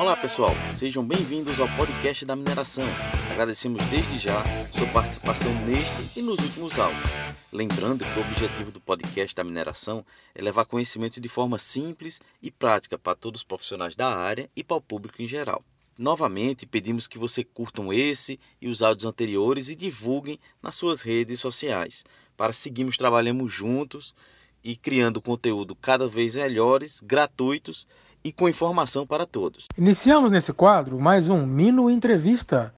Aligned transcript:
Olá 0.00 0.16
pessoal, 0.16 0.54
sejam 0.72 1.04
bem-vindos 1.04 1.60
ao 1.60 1.68
podcast 1.76 2.24
da 2.24 2.34
mineração. 2.34 2.86
Agradecemos 3.30 3.84
desde 3.90 4.18
já 4.18 4.42
sua 4.72 4.86
participação 4.86 5.52
neste 5.66 6.18
e 6.18 6.22
nos 6.22 6.38
últimos 6.38 6.78
áudios. 6.78 7.10
Lembrando 7.52 8.02
que 8.06 8.18
o 8.18 8.22
objetivo 8.22 8.72
do 8.72 8.80
podcast 8.80 9.36
da 9.36 9.44
mineração 9.44 10.02
é 10.34 10.40
levar 10.40 10.64
conhecimento 10.64 11.20
de 11.20 11.28
forma 11.28 11.58
simples 11.58 12.18
e 12.40 12.50
prática 12.50 12.98
para 12.98 13.14
todos 13.14 13.42
os 13.42 13.44
profissionais 13.44 13.94
da 13.94 14.08
área 14.08 14.48
e 14.56 14.64
para 14.64 14.78
o 14.78 14.80
público 14.80 15.20
em 15.20 15.28
geral. 15.28 15.62
Novamente, 15.98 16.66
pedimos 16.66 17.06
que 17.06 17.18
você 17.18 17.44
curtam 17.44 17.92
esse 17.92 18.40
e 18.58 18.68
os 18.68 18.82
áudios 18.82 19.04
anteriores 19.04 19.68
e 19.68 19.76
divulguem 19.76 20.40
nas 20.62 20.76
suas 20.76 21.02
redes 21.02 21.40
sociais, 21.40 22.06
para 22.38 22.54
seguirmos 22.54 22.96
trabalhando 22.96 23.46
juntos 23.50 24.14
e 24.64 24.76
criando 24.76 25.20
conteúdo 25.20 25.74
cada 25.74 26.08
vez 26.08 26.36
melhores, 26.36 27.00
gratuitos 27.04 27.86
e 28.24 28.32
com 28.32 28.48
informação 28.48 29.06
para 29.06 29.26
todos. 29.26 29.66
Iniciamos 29.76 30.30
nesse 30.30 30.52
quadro 30.52 30.98
mais 31.00 31.28
um 31.28 31.46
Mino 31.46 31.90
Entrevista. 31.90 32.74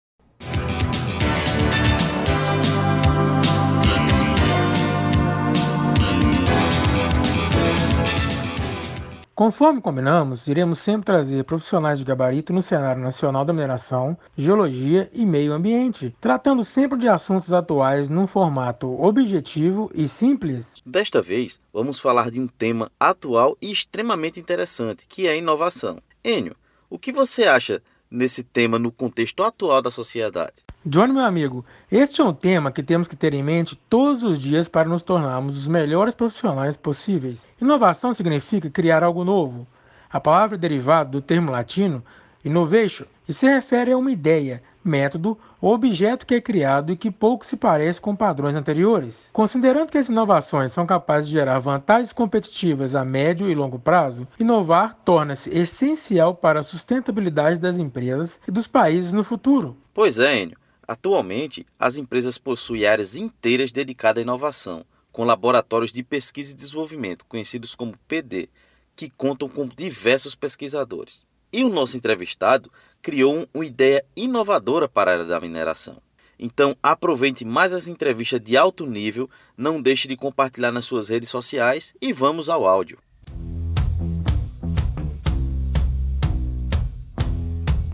Conforme 9.42 9.80
combinamos, 9.80 10.46
iremos 10.46 10.78
sempre 10.78 11.06
trazer 11.06 11.42
profissionais 11.42 11.98
de 11.98 12.04
gabarito 12.04 12.52
no 12.52 12.62
cenário 12.62 13.02
nacional 13.02 13.44
da 13.44 13.52
mineração, 13.52 14.16
geologia 14.36 15.10
e 15.12 15.26
meio 15.26 15.52
ambiente, 15.52 16.14
tratando 16.20 16.64
sempre 16.64 16.96
de 16.96 17.08
assuntos 17.08 17.52
atuais 17.52 18.08
num 18.08 18.28
formato 18.28 18.86
objetivo 19.02 19.90
e 19.96 20.06
simples. 20.06 20.80
Desta 20.86 21.20
vez, 21.20 21.60
vamos 21.72 21.98
falar 21.98 22.30
de 22.30 22.38
um 22.38 22.46
tema 22.46 22.88
atual 23.00 23.56
e 23.60 23.72
extremamente 23.72 24.38
interessante, 24.38 25.08
que 25.08 25.26
é 25.26 25.32
a 25.32 25.36
inovação. 25.36 25.98
Enio, 26.22 26.54
o 26.88 26.96
que 26.96 27.10
você 27.10 27.42
acha 27.42 27.82
nesse 28.12 28.44
tema 28.44 28.78
no 28.78 28.92
contexto 28.92 29.42
atual 29.42 29.80
da 29.80 29.90
sociedade? 29.90 30.62
Johnny, 30.84 31.12
meu 31.12 31.24
amigo, 31.24 31.64
este 31.90 32.20
é 32.20 32.24
um 32.24 32.34
tema 32.34 32.70
que 32.70 32.82
temos 32.82 33.08
que 33.08 33.16
ter 33.16 33.32
em 33.32 33.42
mente 33.42 33.74
todos 33.88 34.22
os 34.22 34.38
dias 34.38 34.68
para 34.68 34.88
nos 34.88 35.02
tornarmos 35.02 35.56
os 35.56 35.66
melhores 35.66 36.14
profissionais 36.14 36.76
possíveis. 36.76 37.46
Inovação 37.60 38.12
significa 38.12 38.68
criar 38.68 39.02
algo 39.02 39.24
novo. 39.24 39.66
A 40.10 40.20
palavra 40.20 40.56
é 40.56 40.58
derivada 40.58 41.10
do 41.10 41.22
termo 41.22 41.50
latino 41.50 42.04
innovation 42.44 43.06
e 43.28 43.32
se 43.32 43.46
refere 43.46 43.92
a 43.92 43.96
uma 43.96 44.12
ideia, 44.12 44.62
método 44.84 45.38
objeto 45.60 46.26
que 46.26 46.34
é 46.34 46.40
criado 46.40 46.92
e 46.92 46.96
que 46.96 47.10
pouco 47.10 47.46
se 47.46 47.56
parece 47.56 48.00
com 48.00 48.16
padrões 48.16 48.56
anteriores. 48.56 49.28
Considerando 49.32 49.90
que 49.90 49.98
as 49.98 50.08
inovações 50.08 50.72
são 50.72 50.86
capazes 50.86 51.28
de 51.28 51.34
gerar 51.34 51.58
vantagens 51.58 52.12
competitivas 52.12 52.94
a 52.94 53.04
médio 53.04 53.50
e 53.50 53.54
longo 53.54 53.78
prazo, 53.78 54.26
inovar 54.38 54.98
torna-se 55.04 55.50
essencial 55.50 56.34
para 56.34 56.60
a 56.60 56.64
sustentabilidade 56.64 57.60
das 57.60 57.78
empresas 57.78 58.40
e 58.46 58.50
dos 58.50 58.66
países 58.66 59.12
no 59.12 59.22
futuro. 59.24 59.76
Pois 59.94 60.18
é, 60.18 60.42
Enio. 60.42 60.62
Atualmente, 60.86 61.64
as 61.78 61.96
empresas 61.96 62.36
possuem 62.38 62.86
áreas 62.86 63.16
inteiras 63.16 63.70
dedicadas 63.70 64.20
à 64.20 64.22
inovação, 64.22 64.84
com 65.12 65.24
laboratórios 65.24 65.92
de 65.92 66.02
pesquisa 66.02 66.52
e 66.52 66.56
desenvolvimento, 66.56 67.24
conhecidos 67.26 67.74
como 67.74 67.96
PD, 68.08 68.48
que 68.96 69.08
contam 69.08 69.48
com 69.48 69.66
diversos 69.66 70.34
pesquisadores. 70.34 71.24
E 71.52 71.62
o 71.64 71.68
nosso 71.68 71.96
entrevistado 71.96 72.72
criou 73.02 73.46
uma 73.52 73.66
ideia 73.66 74.02
inovadora 74.16 74.88
para 74.88 75.10
a 75.10 75.14
área 75.14 75.26
da 75.26 75.38
mineração. 75.38 75.98
Então, 76.38 76.74
aproveite 76.82 77.44
mais 77.44 77.74
essa 77.74 77.90
entrevista 77.90 78.40
de 78.40 78.56
alto 78.56 78.86
nível, 78.86 79.28
não 79.56 79.80
deixe 79.80 80.08
de 80.08 80.16
compartilhar 80.16 80.72
nas 80.72 80.86
suas 80.86 81.08
redes 81.10 81.28
sociais 81.28 81.94
e 82.00 82.12
vamos 82.12 82.48
ao 82.48 82.66
áudio. 82.66 82.98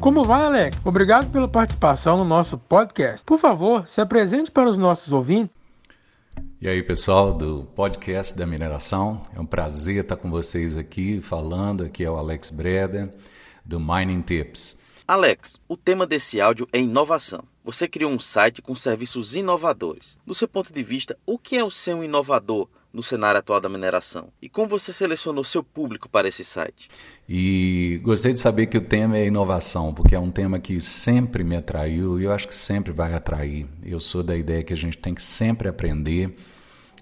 Como 0.01 0.23
vai, 0.23 0.45
Alex? 0.45 0.77
Obrigado 0.85 1.31
pela 1.33 1.49
participação 1.49 2.17
no 2.17 2.25
nosso 2.25 2.57
podcast. 2.57 3.25
Por 3.25 3.41
favor, 3.41 3.89
se 3.89 4.01
apresente 4.01 4.51
para 4.51 4.71
os 4.71 4.79
nossos 4.79 5.13
ouvintes. 5.13 5.57
E 6.61 6.69
aí, 6.69 6.83
pessoal 6.83 7.33
do 7.35 7.65
podcast 7.75 8.37
da 8.37 8.47
mineração, 8.47 9.23
é 9.35 9.41
um 9.41 9.47
prazer 9.47 10.03
estar 10.03 10.17
com 10.17 10.31
vocês 10.31 10.77
aqui 10.77 11.21
falando. 11.21 11.83
Aqui 11.83 12.05
é 12.05 12.11
o 12.11 12.17
Alex 12.17 12.51
Breda, 12.51 13.13
do 13.69 13.79
Mining 13.79 14.23
Tips. 14.23 14.77
Alex, 15.07 15.59
o 15.69 15.77
tema 15.77 16.07
desse 16.07 16.41
áudio 16.41 16.67
é 16.73 16.81
inovação. 16.81 17.45
Você 17.65 17.87
criou 17.87 18.11
um 18.11 18.19
site 18.19 18.63
com 18.63 18.75
serviços 18.75 19.37
inovadores. 19.37 20.19
Do 20.27 20.35
seu 20.35 20.49
ponto 20.49 20.73
de 20.73 20.83
vista, 20.83 21.17
o 21.27 21.39
que 21.39 21.57
é 21.57 21.63
o 21.63 21.71
ser 21.71 21.95
um 21.95 22.03
inovador 22.03 22.67
no 22.93 23.03
cenário 23.03 23.39
atual 23.39 23.61
da 23.61 23.69
mineração? 23.69 24.29
E 24.41 24.49
como 24.49 24.69
você 24.69 24.93
selecionou 24.93 25.45
seu 25.45 25.63
público 25.63 26.09
para 26.09 26.27
esse 26.27 26.45
site? 26.45 26.89
E 27.29 28.01
gostei 28.03 28.33
de 28.33 28.39
saber 28.39 28.67
que 28.67 28.79
o 28.79 28.83
tema 28.83 29.19
é 29.19 29.27
inovação, 29.27 29.93
porque 29.93 30.15
é 30.15 30.19
um 30.19 30.31
tema 30.31 30.59
que 30.59 30.81
sempre 30.81 31.45
me 31.45 31.57
atraiu 31.57 32.19
e 32.19 32.25
eu 32.25 32.33
acho 32.33 32.49
que 32.49 32.55
sempre 32.55 32.93
vai 32.93 33.15
atrair. 33.15 33.67
Eu 33.85 34.01
sou 34.01 34.23
da 34.23 34.35
ideia 34.37 34.65
que 34.65 34.73
a 34.73 34.77
gente 34.77 34.97
tem 34.97 35.15
que 35.15 35.23
sempre 35.23 35.69
aprender 35.69 36.35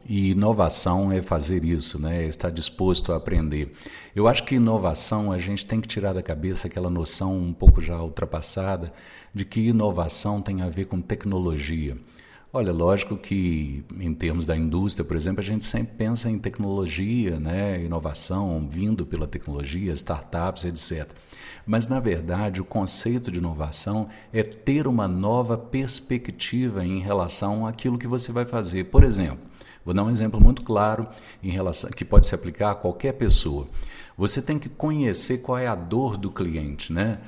e 0.09 0.31
inovação 0.31 1.11
é 1.11 1.21
fazer 1.21 1.65
isso, 1.65 2.01
né? 2.01 2.25
É 2.25 2.29
estar 2.29 2.51
disposto 2.51 3.13
a 3.13 3.17
aprender. 3.17 3.73
Eu 4.15 4.29
acho 4.29 4.45
que 4.45 4.55
inovação 4.55 5.33
a 5.33 5.39
gente 5.39 5.67
tem 5.67 5.81
que 5.81 5.89
tirar 5.89 6.13
da 6.13 6.23
cabeça 6.23 6.69
aquela 6.69 6.89
noção 6.89 7.37
um 7.37 7.53
pouco 7.53 7.81
já 7.81 8.01
ultrapassada 8.01 8.93
de 9.35 9.45
que 9.45 9.61
inovação 9.61 10.41
tem 10.41 10.63
a 10.63 10.69
ver 10.69 10.87
com 10.87 11.01
tecnologia. 11.01 11.97
Olha, 12.53 12.73
lógico 12.73 13.17
que 13.17 13.85
em 13.99 14.15
termos 14.15 14.47
da 14.47 14.57
indústria, 14.57 15.05
por 15.05 15.17
exemplo, 15.17 15.41
a 15.41 15.45
gente 15.45 15.65
sempre 15.65 15.95
pensa 15.97 16.31
em 16.31 16.39
tecnologia, 16.39 17.39
né? 17.39 17.83
inovação 17.83 18.67
vindo 18.67 19.05
pela 19.05 19.27
tecnologia, 19.27 19.93
startups, 19.93 20.65
etc. 20.65 21.11
Mas, 21.67 21.89
na 21.89 21.99
verdade, 21.99 22.61
o 22.61 22.65
conceito 22.65 23.31
de 23.31 23.39
inovação 23.39 24.09
é 24.33 24.43
ter 24.43 24.87
uma 24.87 25.09
nova 25.09 25.59
perspectiva 25.59 26.85
em 26.85 27.01
relação 27.01 27.67
àquilo 27.67 27.99
que 27.99 28.07
você 28.07 28.31
vai 28.31 28.45
fazer. 28.45 28.85
Por 28.85 29.03
exemplo, 29.03 29.45
Vou 29.87 29.95
dar 29.95 30.03
um 30.03 30.11
exemplo 30.11 30.41
muito 30.41 30.63
claro 30.63 31.07
em 31.41 31.49
relação 31.49 31.89
que 31.91 32.05
pode 32.05 32.27
se 32.27 32.35
aplicar 32.35 32.73
a 32.73 32.75
qualquer 32.75 33.13
pessoa. 33.13 33.69
Você 34.19 34.43
tem 34.43 34.59
que 34.59 34.69
conhecer 34.69 35.39
qual 35.39 35.57
é 35.57 35.69
a 35.69 35.77
dor 35.77 36.17
do 36.17 36.29
cliente, 36.29 36.93
né? 36.93 37.21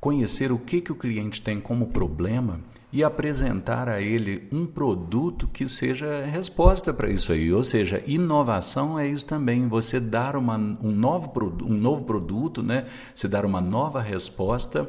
Conhecer 0.00 0.50
o 0.50 0.58
que, 0.58 0.80
que 0.80 0.90
o 0.90 0.94
cliente 0.94 1.42
tem 1.42 1.60
como 1.60 1.88
problema 1.88 2.60
e 2.90 3.04
apresentar 3.04 3.88
a 3.88 4.00
ele 4.00 4.48
um 4.50 4.64
produto 4.64 5.46
que 5.46 5.68
seja 5.68 6.24
resposta 6.24 6.92
para 6.92 7.10
isso 7.10 7.32
aí. 7.32 7.52
Ou 7.52 7.62
seja, 7.62 8.02
inovação 8.06 8.98
é 8.98 9.06
isso 9.06 9.26
também, 9.26 9.68
você 9.68 10.00
dar 10.00 10.36
uma, 10.36 10.56
um, 10.56 10.92
novo, 10.92 11.30
um 11.64 11.74
novo 11.74 12.04
produto, 12.04 12.62
né? 12.62 12.86
você 13.14 13.28
dar 13.28 13.44
uma 13.44 13.60
nova 13.60 14.00
resposta 14.00 14.88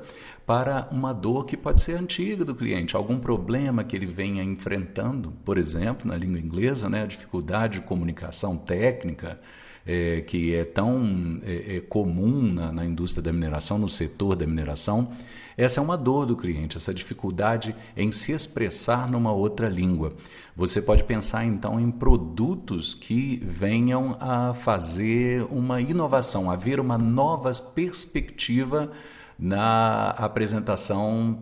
para 0.49 0.87
uma 0.91 1.13
dor 1.13 1.45
que 1.45 1.55
pode 1.55 1.79
ser 1.79 1.93
antiga 1.93 2.43
do 2.43 2.55
cliente, 2.55 2.95
algum 2.95 3.19
problema 3.19 3.83
que 3.83 3.95
ele 3.95 4.07
venha 4.07 4.43
enfrentando, 4.43 5.31
por 5.45 5.59
exemplo, 5.59 6.07
na 6.07 6.17
língua 6.17 6.39
inglesa, 6.39 6.89
né, 6.89 7.03
a 7.03 7.05
dificuldade 7.05 7.73
de 7.73 7.81
comunicação 7.85 8.57
técnica, 8.57 9.39
é, 9.85 10.21
que 10.21 10.55
é 10.55 10.63
tão 10.63 11.39
é, 11.43 11.75
é 11.75 11.79
comum 11.81 12.51
na, 12.51 12.71
na 12.71 12.83
indústria 12.83 13.21
da 13.21 13.31
mineração, 13.31 13.77
no 13.77 13.88
setor 13.88 14.35
da 14.35 14.47
mineração. 14.47 15.11
Essa 15.55 15.81
é 15.81 15.83
uma 15.83 15.95
dor 15.95 16.25
do 16.25 16.35
cliente, 16.35 16.77
essa 16.77 16.95
dificuldade 16.95 17.75
em 17.95 18.11
se 18.11 18.31
expressar 18.31 19.07
numa 19.07 19.31
outra 19.31 19.69
língua. 19.69 20.13
Você 20.55 20.81
pode 20.81 21.03
pensar 21.03 21.45
então 21.45 21.79
em 21.79 21.91
produtos 21.91 22.95
que 22.95 23.39
venham 23.45 24.17
a 24.19 24.55
fazer 24.55 25.45
uma 25.51 25.79
inovação, 25.79 26.49
a 26.49 26.55
ver 26.55 26.79
uma 26.79 26.97
nova 26.97 27.51
perspectiva 27.53 28.91
na 29.39 30.09
apresentação 30.11 31.39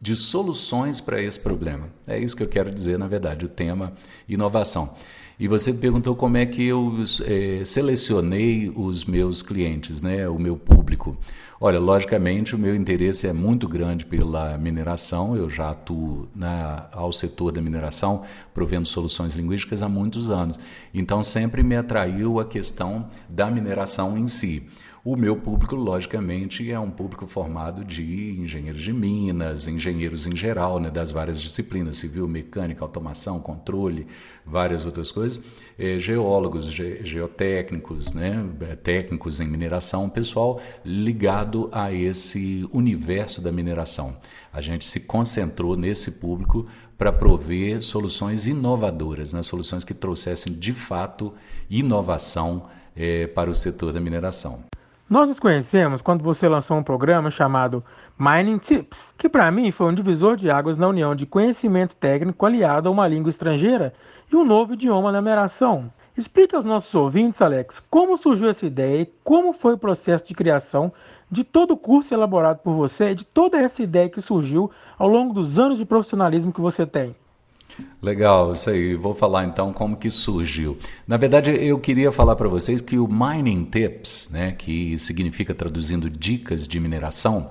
de 0.00 0.16
soluções 0.16 1.00
para 1.00 1.20
esse 1.20 1.38
problema. 1.38 1.88
É 2.06 2.18
isso 2.18 2.36
que 2.36 2.42
eu 2.42 2.48
quero 2.48 2.72
dizer, 2.72 2.98
na 2.98 3.06
verdade, 3.06 3.44
o 3.44 3.48
tema 3.48 3.92
inovação. 4.28 4.94
E 5.40 5.46
você 5.46 5.72
perguntou 5.72 6.16
como 6.16 6.36
é 6.36 6.44
que 6.46 6.66
eu 6.66 6.94
é, 7.24 7.64
selecionei 7.64 8.72
os 8.74 9.04
meus 9.04 9.40
clientes, 9.40 10.02
né, 10.02 10.28
o 10.28 10.38
meu 10.38 10.56
público. 10.56 11.16
Olha, 11.60 11.78
logicamente 11.78 12.56
o 12.56 12.58
meu 12.58 12.74
interesse 12.74 13.26
é 13.26 13.32
muito 13.32 13.68
grande 13.68 14.04
pela 14.04 14.56
mineração, 14.58 15.36
eu 15.36 15.48
já 15.48 15.70
atuo 15.70 16.28
na, 16.34 16.86
ao 16.92 17.12
setor 17.12 17.52
da 17.52 17.60
mineração, 17.60 18.22
provendo 18.54 18.86
soluções 18.86 19.34
linguísticas 19.34 19.82
há 19.82 19.88
muitos 19.88 20.30
anos. 20.30 20.58
Então 20.92 21.22
sempre 21.22 21.62
me 21.62 21.76
atraiu 21.76 22.40
a 22.40 22.44
questão 22.44 23.08
da 23.28 23.48
mineração 23.48 24.16
em 24.18 24.26
si. 24.26 24.68
O 25.04 25.16
meu 25.16 25.36
público, 25.36 25.76
logicamente, 25.76 26.68
é 26.70 26.78
um 26.78 26.90
público 26.90 27.26
formado 27.26 27.84
de 27.84 28.36
engenheiros 28.40 28.82
de 28.82 28.92
minas, 28.92 29.68
engenheiros 29.68 30.26
em 30.26 30.34
geral, 30.34 30.80
né, 30.80 30.90
das 30.90 31.12
várias 31.12 31.40
disciplinas, 31.40 31.98
civil, 31.98 32.26
mecânica, 32.26 32.84
automação, 32.84 33.40
controle, 33.40 34.08
várias 34.44 34.84
outras 34.84 35.12
coisas, 35.12 35.40
é, 35.78 35.98
geólogos, 36.00 36.66
ge 36.66 37.00
geotécnicos, 37.04 38.12
né, 38.12 38.44
é, 38.60 38.74
técnicos 38.74 39.40
em 39.40 39.46
mineração, 39.46 40.10
pessoal 40.10 40.60
ligado 40.84 41.70
a 41.72 41.92
esse 41.92 42.68
universo 42.72 43.40
da 43.40 43.52
mineração. 43.52 44.16
A 44.52 44.60
gente 44.60 44.84
se 44.84 45.00
concentrou 45.00 45.76
nesse 45.76 46.12
público 46.12 46.66
para 46.98 47.12
prover 47.12 47.82
soluções 47.82 48.48
inovadoras, 48.48 49.32
né, 49.32 49.42
soluções 49.42 49.84
que 49.84 49.94
trouxessem 49.94 50.52
de 50.52 50.72
fato 50.72 51.32
inovação 51.70 52.68
é, 52.96 53.28
para 53.28 53.48
o 53.48 53.54
setor 53.54 53.92
da 53.92 54.00
mineração. 54.00 54.64
Nós 55.10 55.26
nos 55.26 55.40
conhecemos 55.40 56.02
quando 56.02 56.22
você 56.22 56.46
lançou 56.46 56.76
um 56.76 56.82
programa 56.82 57.30
chamado 57.30 57.82
Mining 58.18 58.58
Tips, 58.58 59.14
que 59.16 59.26
para 59.26 59.50
mim 59.50 59.72
foi 59.72 59.86
um 59.86 59.94
divisor 59.94 60.36
de 60.36 60.50
águas 60.50 60.76
na 60.76 60.86
união 60.86 61.14
de 61.14 61.24
conhecimento 61.24 61.96
técnico 61.96 62.44
aliado 62.44 62.90
a 62.90 62.92
uma 62.92 63.08
língua 63.08 63.30
estrangeira 63.30 63.94
e 64.30 64.36
um 64.36 64.44
novo 64.44 64.74
idioma 64.74 65.10
na 65.10 65.22
mineração. 65.22 65.90
Explique 66.14 66.54
aos 66.54 66.64
nossos 66.66 66.94
ouvintes, 66.94 67.40
Alex, 67.40 67.82
como 67.88 68.18
surgiu 68.18 68.50
essa 68.50 68.66
ideia 68.66 69.00
e 69.00 69.12
como 69.24 69.54
foi 69.54 69.72
o 69.72 69.78
processo 69.78 70.26
de 70.26 70.34
criação 70.34 70.92
de 71.30 71.42
todo 71.42 71.70
o 71.70 71.76
curso 71.78 72.12
elaborado 72.12 72.58
por 72.58 72.74
você 72.74 73.12
e 73.12 73.14
de 73.14 73.24
toda 73.24 73.56
essa 73.56 73.82
ideia 73.82 74.10
que 74.10 74.20
surgiu 74.20 74.70
ao 74.98 75.08
longo 75.08 75.32
dos 75.32 75.58
anos 75.58 75.78
de 75.78 75.86
profissionalismo 75.86 76.52
que 76.52 76.60
você 76.60 76.84
tem. 76.84 77.16
Legal, 78.02 78.52
isso 78.52 78.70
aí. 78.70 78.94
Vou 78.94 79.14
falar 79.14 79.44
então 79.44 79.72
como 79.72 79.96
que 79.96 80.10
surgiu. 80.10 80.76
Na 81.06 81.16
verdade, 81.16 81.50
eu 81.50 81.78
queria 81.78 82.10
falar 82.10 82.36
para 82.36 82.48
vocês 82.48 82.80
que 82.80 82.98
o 82.98 83.08
Mining 83.08 83.64
Tips, 83.64 84.30
né, 84.32 84.52
que 84.52 84.98
significa 84.98 85.54
traduzindo 85.54 86.08
dicas 86.08 86.66
de 86.66 86.80
mineração, 86.80 87.50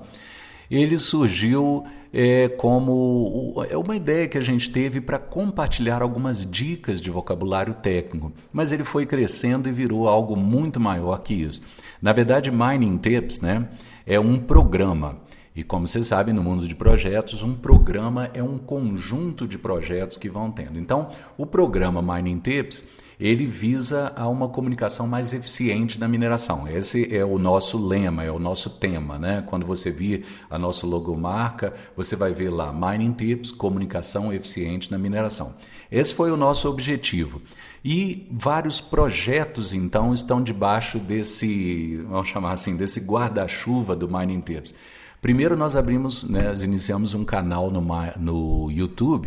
ele 0.70 0.98
surgiu 0.98 1.84
é, 2.12 2.48
como 2.48 3.54
é 3.68 3.76
uma 3.76 3.96
ideia 3.96 4.28
que 4.28 4.38
a 4.38 4.42
gente 4.42 4.70
teve 4.70 5.00
para 5.00 5.18
compartilhar 5.18 6.02
algumas 6.02 6.44
dicas 6.44 7.00
de 7.00 7.10
vocabulário 7.10 7.74
técnico, 7.74 8.32
mas 8.52 8.72
ele 8.72 8.84
foi 8.84 9.04
crescendo 9.04 9.68
e 9.68 9.72
virou 9.72 10.08
algo 10.08 10.36
muito 10.36 10.80
maior 10.80 11.18
que 11.18 11.34
isso. 11.34 11.60
Na 12.00 12.12
verdade, 12.12 12.50
Mining 12.50 12.96
Tips 12.98 13.40
né, 13.40 13.68
é 14.06 14.18
um 14.18 14.38
programa. 14.38 15.16
E 15.58 15.64
como 15.64 15.88
você 15.88 16.04
sabe, 16.04 16.32
no 16.32 16.40
mundo 16.40 16.68
de 16.68 16.74
projetos, 16.76 17.42
um 17.42 17.52
programa 17.52 18.30
é 18.32 18.40
um 18.40 18.58
conjunto 18.58 19.44
de 19.44 19.58
projetos 19.58 20.16
que 20.16 20.28
vão 20.28 20.52
tendo. 20.52 20.78
Então, 20.78 21.08
o 21.36 21.44
programa 21.44 22.00
Mining 22.00 22.38
Tips, 22.38 22.86
ele 23.18 23.44
visa 23.44 24.12
a 24.14 24.28
uma 24.28 24.48
comunicação 24.48 25.08
mais 25.08 25.34
eficiente 25.34 25.98
na 25.98 26.06
mineração. 26.06 26.68
Esse 26.68 27.12
é 27.12 27.24
o 27.24 27.40
nosso 27.40 27.76
lema, 27.76 28.22
é 28.22 28.30
o 28.30 28.38
nosso 28.38 28.70
tema, 28.70 29.18
né? 29.18 29.42
Quando 29.48 29.66
você 29.66 29.90
vir 29.90 30.26
a 30.48 30.56
nossa 30.60 30.86
logomarca, 30.86 31.74
você 31.96 32.14
vai 32.14 32.32
ver 32.32 32.50
lá 32.50 32.72
Mining 32.72 33.14
Tips, 33.14 33.50
comunicação 33.50 34.32
eficiente 34.32 34.92
na 34.92 34.96
mineração. 34.96 35.56
Esse 35.90 36.14
foi 36.14 36.30
o 36.30 36.36
nosso 36.36 36.68
objetivo. 36.68 37.42
E 37.84 38.28
vários 38.30 38.80
projetos, 38.80 39.74
então, 39.74 40.14
estão 40.14 40.40
debaixo 40.40 41.00
desse, 41.00 41.96
vamos 42.08 42.28
chamar 42.28 42.52
assim, 42.52 42.76
desse 42.76 43.00
guarda-chuva 43.00 43.96
do 43.96 44.08
Mining 44.08 44.40
Tips. 44.40 44.72
Primeiro 45.20 45.56
nós 45.56 45.74
abrimos, 45.74 46.22
né, 46.24 46.48
nós 46.48 46.62
iniciamos 46.62 47.12
um 47.12 47.24
canal 47.24 47.70
no, 47.70 47.82
no 48.16 48.70
YouTube 48.70 49.26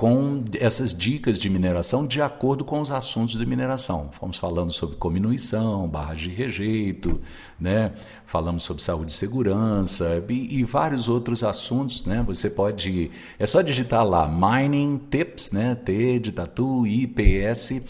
com 0.00 0.42
essas 0.58 0.94
dicas 0.94 1.38
de 1.38 1.50
mineração 1.50 2.06
de 2.06 2.22
acordo 2.22 2.64
com 2.64 2.80
os 2.80 2.90
assuntos 2.90 3.38
de 3.38 3.44
mineração. 3.44 4.08
Fomos 4.12 4.38
falando 4.38 4.72
sobre 4.72 4.96
cominuição, 4.96 5.86
barras 5.86 6.20
de 6.20 6.30
rejeito, 6.30 7.20
né? 7.60 7.92
falamos 8.24 8.62
sobre 8.62 8.82
saúde 8.82 9.12
e 9.12 9.14
segurança 9.14 10.24
e, 10.26 10.60
e, 10.60 10.64
vários 10.64 11.06
outros 11.06 11.44
assuntos. 11.44 12.04
Né? 12.06 12.24
Você 12.26 12.48
pode. 12.48 13.10
É 13.38 13.46
só 13.46 13.60
digitar 13.60 14.02
lá 14.02 14.26
Mining 14.26 15.02
Tips, 15.10 15.50
né? 15.50 15.74
T 15.74 16.18
de 16.18 16.32
tatu, 16.32 16.86
IPS 16.86 17.82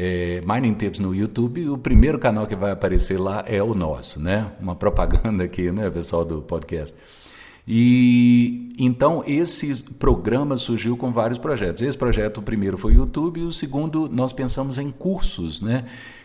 é, 0.00 0.40
Mining 0.46 0.74
Tips 0.74 1.00
no 1.00 1.12
YouTube, 1.12 1.68
o 1.68 1.76
primeiro 1.76 2.20
canal 2.20 2.46
que 2.46 2.54
vai 2.54 2.70
aparecer 2.70 3.18
lá 3.18 3.42
é 3.44 3.60
o 3.60 3.74
nosso, 3.74 4.20
né? 4.20 4.52
Uma 4.60 4.76
propaganda 4.76 5.42
aqui, 5.42 5.72
né, 5.72 5.90
pessoal 5.90 6.24
do 6.24 6.40
podcast. 6.40 6.96
E 7.66 8.68
então 8.78 9.24
esse 9.26 9.82
programa 9.94 10.56
surgiu 10.56 10.96
com 10.96 11.10
vários 11.10 11.36
projetos. 11.36 11.82
Esse 11.82 11.98
projeto, 11.98 12.38
o 12.38 12.42
primeiro 12.42 12.78
foi 12.78 12.92
o 12.92 12.98
YouTube, 12.98 13.40
e 13.40 13.42
o 13.42 13.50
segundo 13.50 14.08
nós 14.08 14.32
pensamos 14.32 14.78
em 14.78 14.88
cursos, 14.88 15.60
né? 15.60 15.84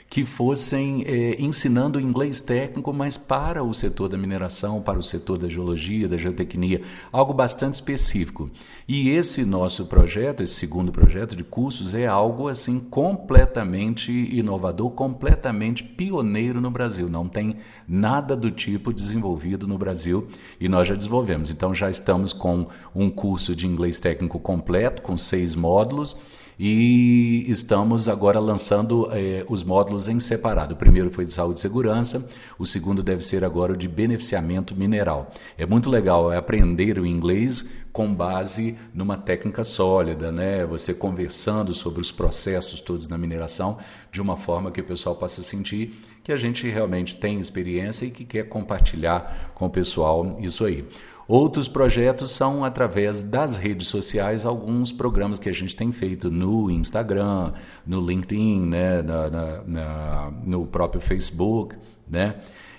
Que 0.09 0.25
fossem 0.25 1.03
é, 1.07 1.41
ensinando 1.41 1.99
inglês 1.99 2.39
técnico, 2.39 2.93
mas 2.93 3.17
para 3.17 3.63
o 3.63 3.73
setor 3.73 4.09
da 4.09 4.17
mineração, 4.17 4.81
para 4.81 4.99
o 4.99 5.03
setor 5.03 5.37
da 5.37 5.49
geologia, 5.49 6.07
da 6.07 6.17
geotecnia, 6.17 6.81
algo 7.11 7.33
bastante 7.33 7.75
específico. 7.75 8.49
E 8.87 9.09
esse 9.09 9.43
nosso 9.43 9.85
projeto, 9.85 10.43
esse 10.43 10.53
segundo 10.53 10.91
projeto 10.91 11.35
de 11.35 11.43
cursos, 11.43 11.93
é 11.93 12.05
algo 12.05 12.47
assim 12.47 12.79
completamente 12.79 14.11
inovador, 14.11 14.91
completamente 14.91 15.83
pioneiro 15.83 16.61
no 16.61 16.69
Brasil. 16.69 17.09
Não 17.09 17.27
tem 17.27 17.57
nada 17.87 18.35
do 18.35 18.51
tipo 18.51 18.93
desenvolvido 18.93 19.67
no 19.67 19.77
Brasil 19.77 20.27
e 20.59 20.69
nós 20.69 20.87
já 20.87 20.95
desenvolvemos. 20.95 21.49
Então 21.49 21.73
já 21.73 21.89
estamos 21.89 22.33
com 22.33 22.67
um 22.93 23.09
curso 23.09 23.55
de 23.55 23.65
inglês 23.65 23.99
técnico 23.99 24.39
completo, 24.39 25.01
com 25.01 25.17
seis 25.17 25.55
módulos 25.55 26.17
e 26.59 27.45
estamos 27.47 28.07
agora 28.07 28.39
lançando 28.39 29.09
eh, 29.11 29.45
os 29.49 29.63
módulos 29.63 30.07
em 30.07 30.19
separado. 30.19 30.73
O 30.73 30.77
primeiro 30.77 31.09
foi 31.09 31.25
de 31.25 31.31
saúde 31.31 31.59
e 31.59 31.61
segurança, 31.61 32.27
o 32.57 32.65
segundo 32.65 33.01
deve 33.01 33.23
ser 33.23 33.43
agora 33.43 33.73
o 33.73 33.77
de 33.77 33.87
beneficiamento 33.87 34.75
mineral. 34.75 35.31
É 35.57 35.65
muito 35.65 35.89
legal 35.89 36.31
é 36.31 36.37
aprender 36.37 36.99
o 36.99 37.05
inglês 37.05 37.65
com 37.91 38.13
base 38.13 38.75
numa 38.93 39.15
técnica 39.15 39.63
sólida, 39.63 40.31
né? 40.31 40.65
Você 40.65 40.93
conversando 40.93 41.73
sobre 41.75 42.01
os 42.01 42.11
processos 42.11 42.81
todos 42.81 43.07
na 43.07 43.17
mineração 43.17 43.77
de 44.11 44.19
uma 44.19 44.35
forma 44.35 44.71
que 44.71 44.81
o 44.81 44.83
pessoal 44.83 45.15
possa 45.15 45.43
sentir 45.43 45.93
que 46.23 46.31
a 46.31 46.37
gente 46.37 46.67
realmente 46.69 47.17
tem 47.17 47.39
experiência 47.39 48.05
e 48.05 48.11
que 48.11 48.23
quer 48.23 48.47
compartilhar 48.47 49.51
com 49.53 49.65
o 49.65 49.69
pessoal 49.69 50.37
isso 50.39 50.63
aí. 50.65 50.87
Outros 51.27 51.67
projetos 51.67 52.31
são 52.31 52.65
através 52.65 53.23
das 53.23 53.55
redes 53.55 53.87
sociais, 53.87 54.45
alguns 54.45 54.91
programas 54.91 55.39
que 55.39 55.47
a 55.47 55.53
gente 55.53 55.75
tem 55.75 55.91
feito 55.91 56.29
no 56.29 56.69
Instagram, 56.69 57.53
no 57.87 58.05
LinkedIn, 58.05 58.65
né, 58.65 59.01
na, 59.01 59.29
na, 59.29 59.63
na, 59.65 60.33
no 60.45 60.65
próprio 60.65 60.99
Facebook, 60.99 61.75
né? 62.09 62.35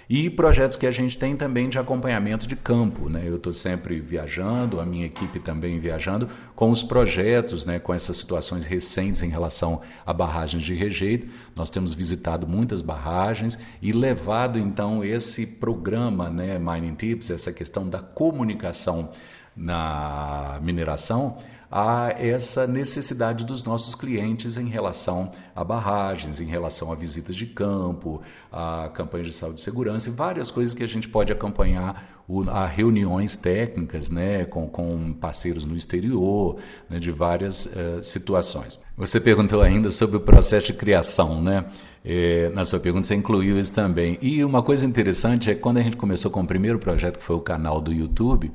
E 0.09 0.29
projetos 0.29 0.77
que 0.77 0.87
a 0.87 0.91
gente 0.91 1.17
tem 1.17 1.37
também 1.37 1.69
de 1.69 1.79
acompanhamento 1.79 2.47
de 2.47 2.57
campo. 2.57 3.09
Né? 3.09 3.23
Eu 3.25 3.37
estou 3.37 3.53
sempre 3.53 4.01
viajando, 4.01 4.81
a 4.81 4.85
minha 4.85 5.07
equipe 5.07 5.39
também 5.39 5.79
viajando, 5.79 6.29
com 6.55 6.71
os 6.71 6.83
projetos, 6.83 7.65
né? 7.65 7.79
com 7.79 7.93
essas 7.95 8.17
situações 8.17 8.67
recentes 8.67 9.23
em 9.23 9.29
relação 9.29 9.81
a 10.05 10.13
barragens 10.13 10.63
de 10.63 10.75
rejeito. 10.75 11.27
Nós 11.57 11.71
temos 11.71 11.95
visitado 11.95 12.47
muitas 12.47 12.83
barragens 12.83 13.59
e 13.81 13.93
levado 13.93 14.59
então 14.59 15.05
esse 15.05 15.47
programa, 15.47 16.29
né, 16.31 16.59
Mining 16.59 16.95
Tips, 16.95 17.31
essa 17.31 17.53
questão 17.53 17.89
da 17.89 18.01
comunicação 18.01 19.11
na 19.57 20.59
mineração 20.63 21.39
a 21.77 22.15
essa 22.17 22.69
necessidade 22.69 23.45
dos 23.45 23.65
nossos 23.65 23.97
clientes 23.97 24.57
em 24.57 24.69
relação 24.69 25.33
a 25.57 25.65
barragens, 25.65 26.41
em 26.41 26.45
relação 26.45 26.93
a 26.93 26.95
visitas 26.95 27.35
de 27.35 27.47
campo, 27.47 28.23
a 28.53 28.89
campanhas 28.95 29.27
de 29.27 29.33
saúde 29.33 29.59
e 29.59 29.63
segurança 29.63 30.09
e 30.09 30.13
várias 30.13 30.53
coisas 30.53 30.73
que 30.73 30.85
a 30.85 30.87
gente 30.87 31.09
pode 31.09 31.33
acompanhar 31.33 32.23
a 32.47 32.65
reuniões 32.65 33.37
técnicas 33.37 34.09
né, 34.09 34.45
com, 34.45 34.69
com 34.69 35.13
parceiros 35.15 35.65
no 35.65 35.75
exterior, 35.75 36.59
né, 36.89 37.01
de 37.01 37.11
várias 37.11 37.67
uh, 37.67 38.01
situações. 38.03 38.81
Você 38.97 39.21
perguntou 39.21 39.61
ainda 39.61 39.91
sobre 39.91 40.17
o 40.17 40.21
processo 40.21 40.69
de 40.69 40.75
criação, 40.75 41.43
né? 41.43 41.65
É, 42.05 42.51
na 42.51 42.65
sua 42.65 42.79
pergunta, 42.79 43.07
você 43.07 43.15
incluiu 43.15 43.59
isso 43.59 43.73
também. 43.73 44.17
E 44.23 44.45
uma 44.45 44.63
coisa 44.63 44.87
interessante 44.87 45.51
é 45.51 45.55
que 45.55 45.61
quando 45.61 45.79
a 45.79 45.83
gente 45.83 45.97
começou 45.97 46.31
com 46.31 46.43
o 46.43 46.47
primeiro 46.47 46.79
projeto, 46.79 47.19
que 47.19 47.25
foi 47.25 47.35
o 47.35 47.41
canal 47.41 47.81
do 47.81 47.93
YouTube, 47.93 48.53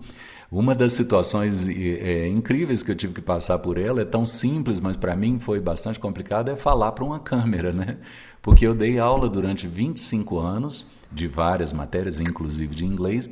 uma 0.52 0.74
das 0.74 0.94
situações 0.94 1.68
é, 1.68 2.28
incríveis 2.28 2.82
que 2.82 2.92
eu 2.92 2.96
tive 2.96 3.14
que 3.14 3.22
passar 3.22 3.60
por 3.60 3.78
ela, 3.78 4.02
é 4.02 4.06
tão 4.06 4.26
simples, 4.26 4.80
mas 4.80 4.98
para 4.98 5.16
mim 5.16 5.38
foi 5.38 5.60
bastante 5.60 6.00
complicado, 6.00 6.50
é 6.50 6.56
falar 6.56 6.92
para 6.94 7.04
uma 7.04 7.20
câmera, 7.22 7.72
né? 7.72 7.98
Porque 8.42 8.66
eu 8.66 8.74
dei 8.74 8.98
aula 8.98 9.30
durante 9.30 9.68
25 9.68 10.40
anos 10.40 10.88
de 11.12 11.28
várias 11.28 11.72
matérias, 11.72 12.20
inclusive 12.20 12.74
de 12.74 12.86
inglês, 12.86 13.30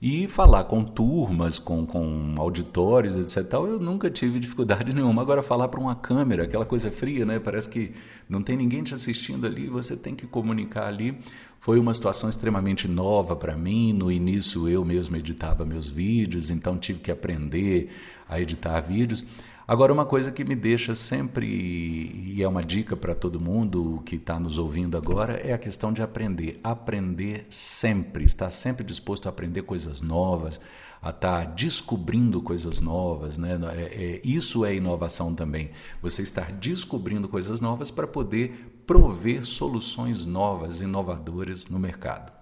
e 0.00 0.28
falar 0.28 0.64
com 0.64 0.84
turmas, 0.84 1.58
com, 1.58 1.86
com 1.86 2.34
auditórios, 2.38 3.16
etc. 3.16 3.48
Tal, 3.48 3.66
eu 3.66 3.78
nunca 3.78 4.10
tive 4.10 4.38
dificuldade 4.38 4.92
nenhuma. 4.94 5.22
Agora, 5.22 5.42
falar 5.42 5.68
para 5.68 5.80
uma 5.80 5.94
câmera, 5.94 6.44
aquela 6.44 6.64
coisa 6.64 6.90
fria, 6.90 7.24
né? 7.24 7.38
Parece 7.38 7.68
que 7.68 7.92
não 8.28 8.42
tem 8.42 8.56
ninguém 8.56 8.82
te 8.82 8.94
assistindo 8.94 9.46
ali, 9.46 9.66
você 9.66 9.96
tem 9.96 10.14
que 10.14 10.26
comunicar 10.26 10.86
ali. 10.86 11.18
Foi 11.64 11.80
uma 11.80 11.94
situação 11.94 12.28
extremamente 12.28 12.86
nova 12.86 13.34
para 13.34 13.56
mim. 13.56 13.90
No 13.94 14.12
início 14.12 14.68
eu 14.68 14.84
mesmo 14.84 15.16
editava 15.16 15.64
meus 15.64 15.88
vídeos, 15.88 16.50
então 16.50 16.76
tive 16.76 17.00
que 17.00 17.10
aprender 17.10 17.90
a 18.28 18.38
editar 18.38 18.78
vídeos. 18.82 19.24
Agora, 19.66 19.90
uma 19.90 20.04
coisa 20.04 20.30
que 20.30 20.44
me 20.44 20.54
deixa 20.54 20.94
sempre, 20.94 21.46
e 21.46 22.42
é 22.42 22.46
uma 22.46 22.62
dica 22.62 22.94
para 22.94 23.14
todo 23.14 23.42
mundo 23.42 24.02
que 24.04 24.16
está 24.16 24.38
nos 24.38 24.58
ouvindo 24.58 24.98
agora, 24.98 25.38
é 25.38 25.54
a 25.54 25.58
questão 25.58 25.90
de 25.90 26.02
aprender. 26.02 26.60
Aprender 26.62 27.46
sempre, 27.48 28.24
estar 28.26 28.50
sempre 28.50 28.84
disposto 28.84 29.24
a 29.24 29.30
aprender 29.30 29.62
coisas 29.62 30.02
novas, 30.02 30.60
a 31.00 31.08
estar 31.08 31.46
tá 31.46 31.50
descobrindo 31.50 32.42
coisas 32.42 32.78
novas. 32.78 33.38
Né? 33.38 33.58
É, 33.74 33.80
é, 33.80 34.20
isso 34.22 34.66
é 34.66 34.74
inovação 34.74 35.34
também. 35.34 35.70
Você 36.02 36.20
estar 36.20 36.52
descobrindo 36.52 37.26
coisas 37.26 37.58
novas 37.58 37.90
para 37.90 38.06
poder 38.06 38.73
prover 38.86 39.44
soluções 39.44 40.24
novas, 40.26 40.80
inovadoras 40.80 41.66
no 41.66 41.78
mercado. 41.78 42.32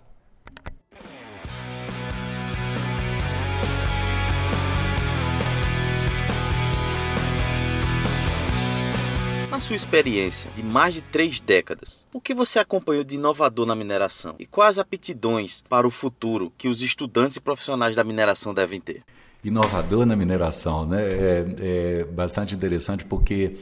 sua 9.63 9.69
sua 9.73 9.77
experiência 9.77 10.51
de 10.53 10.63
mais 10.63 10.93
de 10.95 11.01
três 11.01 11.39
décadas, 11.39 12.05
o 12.13 12.21
que 12.21 12.35
você 12.35 12.59
acompanhou 12.59 13.05
de 13.05 13.15
inovador 13.15 13.65
na 13.65 13.77
mineração 13.77 14.35
e 14.37 14.45
quais 14.45 14.77
aptidões 14.77 15.63
para 15.69 15.87
o 15.87 15.91
futuro 15.91 16.53
que 16.59 16.67
os 16.67 16.83
estudantes 16.83 17.37
e 17.37 17.41
profissionais 17.41 17.95
da 17.95 18.03
mineração 18.03 18.53
devem 18.53 18.81
ter? 18.81 19.05
Inovador 19.45 20.05
na 20.05 20.17
mineração, 20.17 20.85
né? 20.85 21.01
É, 21.01 21.45
é 21.61 22.05
bastante 22.05 22.55
interessante 22.57 23.05
porque 23.05 23.57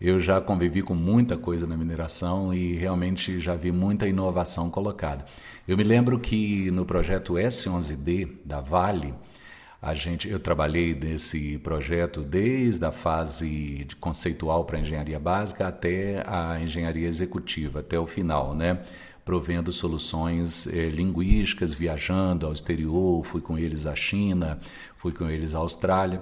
eu 0.00 0.18
já 0.18 0.40
convivi 0.40 0.80
com 0.80 0.94
muita 0.94 1.36
coisa 1.36 1.66
na 1.66 1.76
mineração 1.76 2.54
e 2.54 2.74
realmente 2.74 3.38
já 3.38 3.54
vi 3.54 3.70
muita 3.70 4.08
inovação 4.08 4.70
colocada. 4.70 5.24
Eu 5.68 5.76
me 5.76 5.84
lembro 5.84 6.18
que 6.18 6.70
no 6.70 6.86
projeto 6.86 7.34
S11D 7.34 8.28
da 8.44 8.60
Vale, 8.60 9.12
a 9.82 9.94
gente, 9.94 10.28
eu 10.28 10.40
trabalhei 10.40 10.94
nesse 10.94 11.58
projeto 11.58 12.22
desde 12.22 12.84
a 12.84 12.92
fase 12.92 13.86
conceitual 13.98 14.64
para 14.64 14.78
engenharia 14.78 15.18
básica 15.18 15.68
até 15.68 16.22
a 16.26 16.58
engenharia 16.60 17.08
executiva, 17.08 17.80
até 17.80 17.98
o 17.98 18.06
final, 18.06 18.54
né? 18.54 18.80
Provendo 19.30 19.72
soluções 19.72 20.66
eh, 20.66 20.88
linguísticas, 20.88 21.72
viajando 21.72 22.46
ao 22.46 22.52
exterior, 22.52 23.24
fui 23.24 23.40
com 23.40 23.56
eles 23.56 23.86
à 23.86 23.94
China, 23.94 24.58
fui 24.96 25.12
com 25.12 25.30
eles 25.30 25.54
à 25.54 25.58
Austrália. 25.58 26.20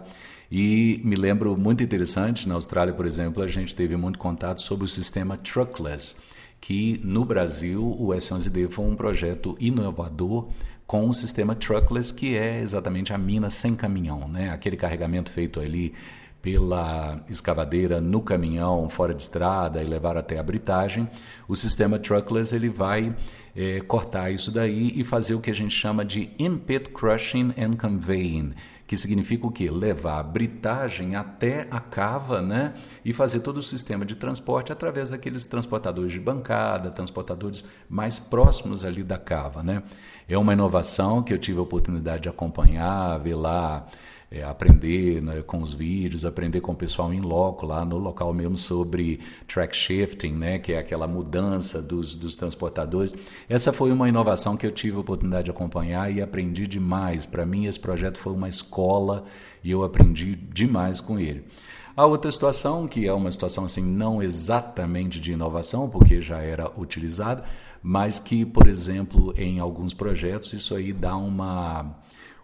E 0.52 1.00
me 1.02 1.16
lembro 1.16 1.56
muito 1.56 1.82
interessante, 1.82 2.46
na 2.46 2.54
Austrália, 2.54 2.92
por 2.92 3.06
exemplo, 3.06 3.42
a 3.42 3.46
gente 3.46 3.74
teve 3.74 3.96
muito 3.96 4.18
contato 4.18 4.60
sobre 4.60 4.84
o 4.84 4.88
sistema 4.88 5.38
truckless, 5.38 6.16
que 6.60 7.00
no 7.02 7.24
Brasil 7.24 7.82
o 7.98 8.08
S11D 8.08 8.68
foi 8.68 8.84
um 8.84 8.94
projeto 8.94 9.56
inovador 9.58 10.50
com 10.86 11.08
o 11.08 11.14
sistema 11.14 11.54
truckless, 11.54 12.12
que 12.12 12.36
é 12.36 12.60
exatamente 12.60 13.14
a 13.14 13.16
mina 13.16 13.48
sem 13.48 13.74
caminhão, 13.74 14.28
né? 14.28 14.50
aquele 14.50 14.76
carregamento 14.76 15.32
feito 15.32 15.60
ali 15.60 15.94
pela 16.40 17.20
escavadeira 17.28 18.00
no 18.00 18.20
caminhão 18.20 18.88
fora 18.88 19.12
de 19.12 19.22
estrada 19.22 19.82
e 19.82 19.86
levar 19.86 20.16
até 20.16 20.38
a 20.38 20.42
britagem, 20.42 21.08
o 21.48 21.56
sistema 21.56 21.98
truckless 21.98 22.54
ele 22.54 22.68
vai 22.68 23.14
é, 23.56 23.80
cortar 23.80 24.30
isso 24.30 24.52
daí 24.52 24.92
e 24.94 25.02
fazer 25.02 25.34
o 25.34 25.40
que 25.40 25.50
a 25.50 25.54
gente 25.54 25.74
chama 25.74 26.04
de 26.04 26.30
in-pit 26.38 26.90
crushing 26.90 27.52
and 27.58 27.72
conveying, 27.72 28.54
que 28.86 28.96
significa 28.96 29.46
o 29.46 29.50
quê? 29.50 29.70
Levar 29.70 30.20
a 30.20 30.22
britagem 30.22 31.16
até 31.16 31.66
a 31.70 31.78
cava, 31.78 32.40
né? 32.40 32.72
E 33.04 33.12
fazer 33.12 33.40
todo 33.40 33.58
o 33.58 33.62
sistema 33.62 34.06
de 34.06 34.14
transporte 34.14 34.72
através 34.72 35.10
daqueles 35.10 35.44
transportadores 35.44 36.10
de 36.10 36.18
bancada, 36.18 36.90
transportadores 36.90 37.64
mais 37.86 38.18
próximos 38.18 38.86
ali 38.86 39.02
da 39.02 39.18
cava, 39.18 39.62
né? 39.62 39.82
É 40.26 40.38
uma 40.38 40.54
inovação 40.54 41.22
que 41.22 41.34
eu 41.34 41.38
tive 41.38 41.58
a 41.58 41.62
oportunidade 41.62 42.22
de 42.22 42.28
acompanhar, 42.30 43.18
ver 43.18 43.34
lá 43.34 43.86
é, 44.30 44.42
aprender 44.42 45.22
né, 45.22 45.42
com 45.42 45.62
os 45.62 45.72
vídeos, 45.72 46.24
aprender 46.24 46.60
com 46.60 46.72
o 46.72 46.76
pessoal 46.76 47.12
em 47.12 47.20
loco, 47.20 47.64
lá 47.64 47.84
no 47.84 47.96
local 47.96 48.32
mesmo, 48.34 48.56
sobre 48.56 49.20
track 49.46 49.74
shifting, 49.74 50.32
né, 50.32 50.58
que 50.58 50.72
é 50.72 50.78
aquela 50.78 51.06
mudança 51.06 51.80
dos, 51.80 52.14
dos 52.14 52.36
transportadores. 52.36 53.14
Essa 53.48 53.72
foi 53.72 53.90
uma 53.90 54.08
inovação 54.08 54.56
que 54.56 54.66
eu 54.66 54.72
tive 54.72 54.96
a 54.96 55.00
oportunidade 55.00 55.46
de 55.46 55.50
acompanhar 55.50 56.12
e 56.12 56.20
aprendi 56.20 56.66
demais. 56.66 57.24
Para 57.24 57.46
mim, 57.46 57.66
esse 57.66 57.80
projeto 57.80 58.18
foi 58.18 58.32
uma 58.32 58.48
escola 58.48 59.24
e 59.64 59.70
eu 59.70 59.82
aprendi 59.82 60.34
demais 60.34 61.00
com 61.00 61.18
ele. 61.18 61.44
A 61.96 62.06
outra 62.06 62.30
situação, 62.30 62.86
que 62.86 63.08
é 63.08 63.12
uma 63.12 63.32
situação 63.32 63.64
assim 63.64 63.82
não 63.82 64.22
exatamente 64.22 65.18
de 65.18 65.32
inovação, 65.32 65.88
porque 65.88 66.20
já 66.20 66.38
era 66.38 66.70
utilizada, 66.78 67.42
mas 67.82 68.20
que, 68.20 68.44
por 68.44 68.68
exemplo, 68.68 69.34
em 69.36 69.58
alguns 69.58 69.94
projetos 69.94 70.52
isso 70.52 70.74
aí 70.76 70.92
dá 70.92 71.16
uma 71.16 71.96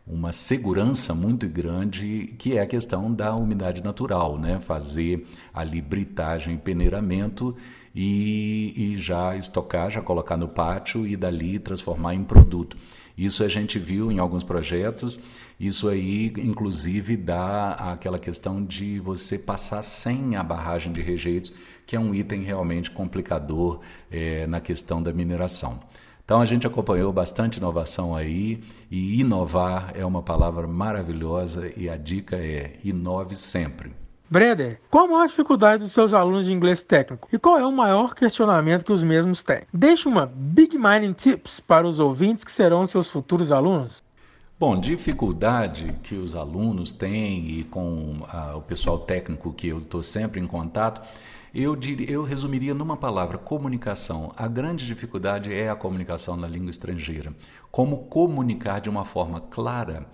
uma 0.07 0.33
segurança 0.33 1.15
muito 1.15 1.49
grande, 1.49 2.35
que 2.39 2.59
é 2.59 2.61
a 2.61 2.67
questão 2.67 3.13
da 3.13 3.35
umidade 3.35 3.83
natural, 3.83 4.39
né? 4.39 4.61
fazer 4.61 5.27
ali 5.53 5.81
britagem 5.81 6.59
peneiramento 6.59 7.57
e, 7.95 8.75
e 8.77 8.97
já 8.97 9.35
estocar, 9.35 9.91
já 9.91 10.03
colocar 10.03 10.37
no 10.37 10.49
pátio 10.49 11.07
e 11.07 11.17
dali 11.17 11.59
transformar 11.59 12.15
em 12.15 12.23
produto. 12.23 12.77
Isso 13.17 13.45
a 13.45 13.49
gente 13.49 13.79
viu 13.79 14.11
em 14.11 14.19
alguns 14.19 14.43
projetos, 14.43 15.19
isso 15.59 15.89
aí 15.89 16.33
inclusive 16.37 17.17
dá 17.17 17.71
aquela 17.71 18.19
questão 18.19 18.63
de 18.63 18.99
você 18.99 19.39
passar 19.39 19.83
sem 19.85 20.35
a 20.35 20.43
barragem 20.43 20.93
de 20.93 21.01
rejeitos, 21.01 21.55
que 21.87 21.95
é 21.95 22.01
um 22.01 22.13
item 22.13 22.43
realmente 22.43 22.91
complicador 22.91 23.81
é, 24.11 24.47
na 24.49 24.61
questão 24.61 25.01
da 25.01 25.13
mineração. 25.13 25.81
Então 26.25 26.41
a 26.41 26.45
gente 26.47 26.67
acompanhou 26.67 27.13
bastante 27.13 27.59
inovação 27.59 28.17
aí 28.17 28.63
e 28.91 29.21
inovar 29.21 29.93
é 29.95 30.07
uma 30.07 30.23
palavra 30.23 30.67
maravilhosa 30.67 31.71
e 31.77 31.89
a 31.89 31.99
dica 31.99 32.37
é 32.37 32.79
inove 32.83 33.35
sempre. 33.35 33.93
Breder, 34.31 34.81
qual 34.91 35.05
a 35.05 35.09
maior 35.09 35.27
dificuldade 35.27 35.85
dos 35.85 35.93
seus 35.93 36.15
alunos 36.15 36.47
de 36.47 36.53
inglês 36.53 36.83
técnico 36.83 37.29
e 37.31 37.39
qual 37.39 37.59
é 37.59 37.67
o 37.67 37.71
maior 37.71 38.15
questionamento 38.15 38.87
que 38.87 38.93
os 38.93 39.03
mesmos 39.03 39.43
têm? 39.43 39.65
Deixe 39.73 40.09
uma 40.09 40.25
Big 40.25 40.79
Mining 40.79 41.13
Tips 41.13 41.61
para 41.61 41.87
os 41.87 42.01
ouvintes 42.01 42.43
que 42.43 42.51
serão 42.51 42.87
seus 42.87 43.07
futuros 43.07 43.53
alunos. 43.53 44.03
Bom, 44.59 44.81
dificuldade 44.81 45.95
que 46.03 46.15
os 46.15 46.35
alunos 46.35 46.91
têm 46.91 47.59
e 47.59 47.65
com 47.65 48.21
ah, 48.33 48.57
o 48.57 48.63
pessoal 48.63 48.99
técnico 48.99 49.53
que 49.53 49.69
eu 49.69 49.79
estou 49.79 50.03
sempre 50.03 50.41
em 50.41 50.47
contato 50.47 51.03
eu, 51.55 51.77
diria, 51.77 52.11
eu 52.11 52.25
resumiria 52.25 52.75
numa 52.75 52.97
palavra: 52.97 53.39
comunicação. 53.39 54.33
A 54.37 54.49
grande 54.49 54.85
dificuldade 54.87 55.53
é 55.53 55.71
a 55.71 55.77
comunicação 55.77 56.37
na 56.37 56.49
língua 56.49 56.71
estrangeira. 56.71 57.33
Como 57.71 58.07
comunicar 58.07 58.81
de 58.81 58.91
uma 58.91 59.05
forma 59.05 59.41
clara 59.41 60.07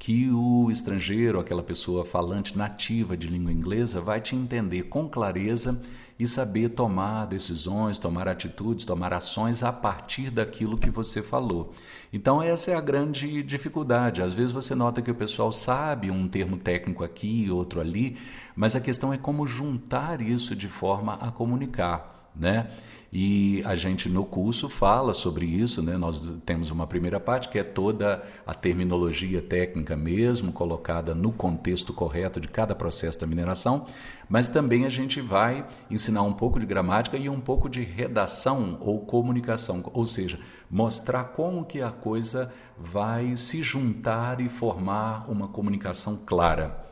que 0.00 0.30
o 0.30 0.70
estrangeiro, 0.70 1.38
aquela 1.38 1.62
pessoa 1.62 2.06
falante 2.06 2.56
nativa 2.56 3.18
de 3.18 3.26
língua 3.26 3.52
inglesa, 3.52 4.00
vai 4.00 4.18
te 4.18 4.34
entender 4.34 4.84
com 4.84 5.06
clareza 5.06 5.78
e 6.18 6.26
saber 6.26 6.70
tomar 6.70 7.26
decisões, 7.26 7.98
tomar 7.98 8.26
atitudes, 8.26 8.86
tomar 8.86 9.12
ações 9.12 9.62
a 9.62 9.70
partir 9.70 10.30
daquilo 10.30 10.78
que 10.78 10.88
você 10.88 11.22
falou. 11.22 11.74
Então, 12.10 12.42
essa 12.42 12.70
é 12.70 12.74
a 12.74 12.80
grande 12.80 13.42
dificuldade. 13.42 14.22
Às 14.22 14.32
vezes 14.32 14.52
você 14.52 14.74
nota 14.74 15.02
que 15.02 15.10
o 15.10 15.14
pessoal 15.14 15.52
sabe 15.52 16.10
um 16.10 16.26
termo 16.26 16.56
técnico 16.56 17.04
aqui, 17.04 17.50
outro 17.50 17.78
ali, 17.78 18.16
mas 18.56 18.74
a 18.74 18.80
questão 18.80 19.12
é 19.12 19.18
como 19.18 19.46
juntar 19.46 20.22
isso 20.22 20.56
de 20.56 20.66
forma 20.66 21.12
a 21.20 21.30
comunicar, 21.30 22.19
né? 22.34 22.68
E 23.12 23.60
a 23.66 23.74
gente 23.74 24.08
no 24.08 24.24
curso 24.24 24.68
fala 24.68 25.12
sobre 25.12 25.44
isso, 25.44 25.82
né? 25.82 25.96
Nós 25.96 26.32
temos 26.46 26.70
uma 26.70 26.86
primeira 26.86 27.18
parte 27.18 27.48
que 27.48 27.58
é 27.58 27.64
toda 27.64 28.22
a 28.46 28.54
terminologia 28.54 29.42
técnica 29.42 29.96
mesmo, 29.96 30.52
colocada 30.52 31.12
no 31.12 31.32
contexto 31.32 31.92
correto 31.92 32.40
de 32.40 32.46
cada 32.46 32.72
processo 32.72 33.18
da 33.18 33.26
mineração, 33.26 33.84
mas 34.28 34.48
também 34.48 34.86
a 34.86 34.88
gente 34.88 35.20
vai 35.20 35.66
ensinar 35.90 36.22
um 36.22 36.32
pouco 36.32 36.60
de 36.60 36.66
gramática 36.66 37.16
e 37.16 37.28
um 37.28 37.40
pouco 37.40 37.68
de 37.68 37.82
redação 37.82 38.78
ou 38.80 39.00
comunicação, 39.00 39.82
ou 39.92 40.06
seja, 40.06 40.38
mostrar 40.70 41.30
como 41.30 41.64
que 41.64 41.82
a 41.82 41.90
coisa 41.90 42.52
vai 42.78 43.34
se 43.34 43.60
juntar 43.60 44.40
e 44.40 44.48
formar 44.48 45.28
uma 45.28 45.48
comunicação 45.48 46.16
clara. 46.24 46.89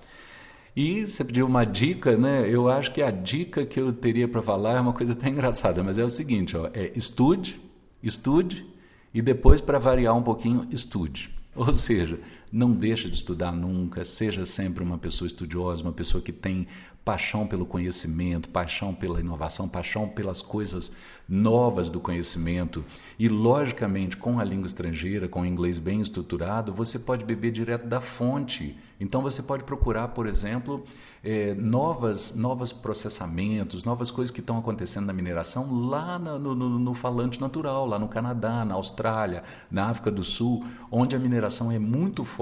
E 0.81 1.05
você 1.05 1.25
pediu 1.25 1.45
uma 1.45 1.65
dica, 1.65 2.17
né? 2.17 2.49
Eu 2.49 2.69
acho 2.69 2.93
que 2.93 3.03
a 3.03 3.11
dica 3.11 3.67
que 3.67 3.81
eu 3.81 3.93
teria 3.93 4.29
para 4.29 4.41
falar 4.41 4.77
é 4.77 4.81
uma 4.81 4.93
coisa 4.93 5.13
até 5.13 5.27
engraçada, 5.29 5.83
mas 5.83 5.99
é 5.99 6.05
o 6.05 6.09
seguinte, 6.09 6.57
ó, 6.57 6.71
é 6.73 6.93
estude, 6.95 7.61
estude 8.01 8.65
e 9.13 9.21
depois 9.21 9.61
para 9.61 9.81
variar 9.81 10.17
um 10.17 10.23
pouquinho, 10.23 10.69
estude. 10.71 11.35
Ou 11.53 11.73
seja, 11.75 12.21
não 12.53 12.73
deixe 12.73 13.09
de 13.09 13.17
estudar 13.17 13.53
nunca, 13.53 14.05
seja 14.05 14.45
sempre 14.47 14.83
uma 14.83 14.99
pessoa 14.99 15.27
estudiosa, 15.27 15.83
uma 15.83 15.93
pessoa 15.93 16.23
que 16.23 16.33
tem 16.33 16.67
paixão 17.09 17.47
pelo 17.47 17.65
conhecimento, 17.65 18.51
paixão 18.51 18.95
pela 18.95 19.19
inovação, 19.19 19.67
paixão 19.67 20.07
pelas 20.07 20.43
coisas 20.43 20.93
novas 21.27 21.89
do 21.89 22.01
conhecimento. 22.01 22.85
E, 23.19 23.31
logicamente, 23.31 24.15
com 24.15 24.39
a 24.39 24.45
língua 24.45 24.67
estrangeira, 24.67 25.27
com 25.27 25.41
o 25.41 25.47
inglês 25.47 25.79
bem 25.79 26.03
estruturado, 26.03 26.71
você 26.71 26.99
pode 26.99 27.25
beber 27.25 27.51
direto 27.51 27.87
da 27.87 27.99
fonte. 27.99 28.77
Então, 29.01 29.23
você 29.23 29.43
pode 29.43 29.65
procurar, 29.65 30.09
por 30.09 30.27
exemplo, 30.27 30.85
é, 31.25 31.55
novas, 31.55 32.35
novos 32.35 32.73
processamentos, 32.73 33.85
novas 33.85 34.11
coisas 34.11 34.31
que 34.31 34.41
estão 34.41 34.59
acontecendo 34.59 35.07
na 35.07 35.13
mineração 35.13 35.89
lá 35.89 36.19
no, 36.19 36.55
no, 36.55 36.79
no 36.79 36.95
falante 36.95 37.41
natural, 37.41 37.87
lá 37.87 37.99
no 37.99 38.09
Canadá, 38.09 38.67
na 38.67 38.75
Austrália, 38.75 39.43
na 39.71 39.89
África 39.89 40.11
do 40.11 40.23
Sul, 40.23 40.63
onde 40.91 41.17
a 41.17 41.19
mineração 41.19 41.73
é 41.73 41.79
muito 41.79 42.23
forte 42.23 42.38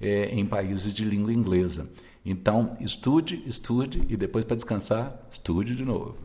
é, 0.00 0.26
em 0.26 0.44
países 0.44 0.92
de 0.92 1.04
língua 1.04 1.32
inglesa. 1.32 1.88
Então, 2.24 2.76
estude, 2.80 3.42
estude 3.46 4.04
e 4.08 4.16
depois 4.16 4.44
para 4.44 4.56
descansar, 4.56 5.16
estude 5.30 5.74
de 5.74 5.84
novo. 5.84 6.16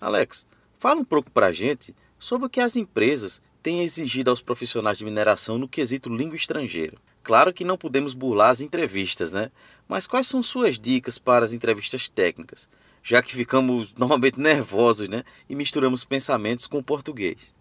Alex, 0.00 0.46
fala 0.78 1.00
um 1.00 1.04
pouco 1.04 1.30
para 1.30 1.48
a 1.48 1.52
gente 1.52 1.94
sobre 2.18 2.46
o 2.46 2.50
que 2.50 2.60
as 2.60 2.76
empresas 2.76 3.42
têm 3.62 3.82
exigido 3.82 4.30
aos 4.30 4.42
profissionais 4.42 4.98
de 4.98 5.04
mineração 5.04 5.58
no 5.58 5.68
quesito 5.68 6.08
língua 6.08 6.36
estrangeira. 6.36 6.96
Claro 7.22 7.52
que 7.52 7.64
não 7.64 7.78
podemos 7.78 8.12
burlar 8.12 8.50
as 8.50 8.60
entrevistas, 8.60 9.32
né? 9.32 9.50
Mas 9.88 10.06
quais 10.06 10.26
são 10.26 10.42
suas 10.42 10.78
dicas 10.78 11.18
para 11.18 11.44
as 11.44 11.52
entrevistas 11.52 12.08
técnicas? 12.08 12.68
Já 13.02 13.22
que 13.22 13.34
ficamos 13.34 13.92
normalmente 13.96 14.38
nervosos, 14.40 15.08
né? 15.08 15.24
E 15.48 15.54
misturamos 15.54 16.04
pensamentos 16.04 16.66
com 16.66 16.78
o 16.78 16.82
português. 16.82 17.54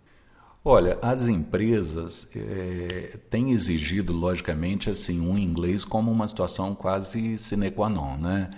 Olha, 0.65 0.97
as 1.01 1.27
empresas 1.27 2.29
é, 2.33 3.17
têm 3.29 3.51
exigido, 3.51 4.13
logicamente, 4.13 4.89
assim, 4.89 5.19
um 5.19 5.37
inglês 5.37 5.83
como 5.83 6.09
uma 6.09 6.25
situação 6.25 6.73
quase 6.73 7.37
sine 7.37 7.69
qua 7.69 7.89
non, 7.89 8.15
né? 8.15 8.49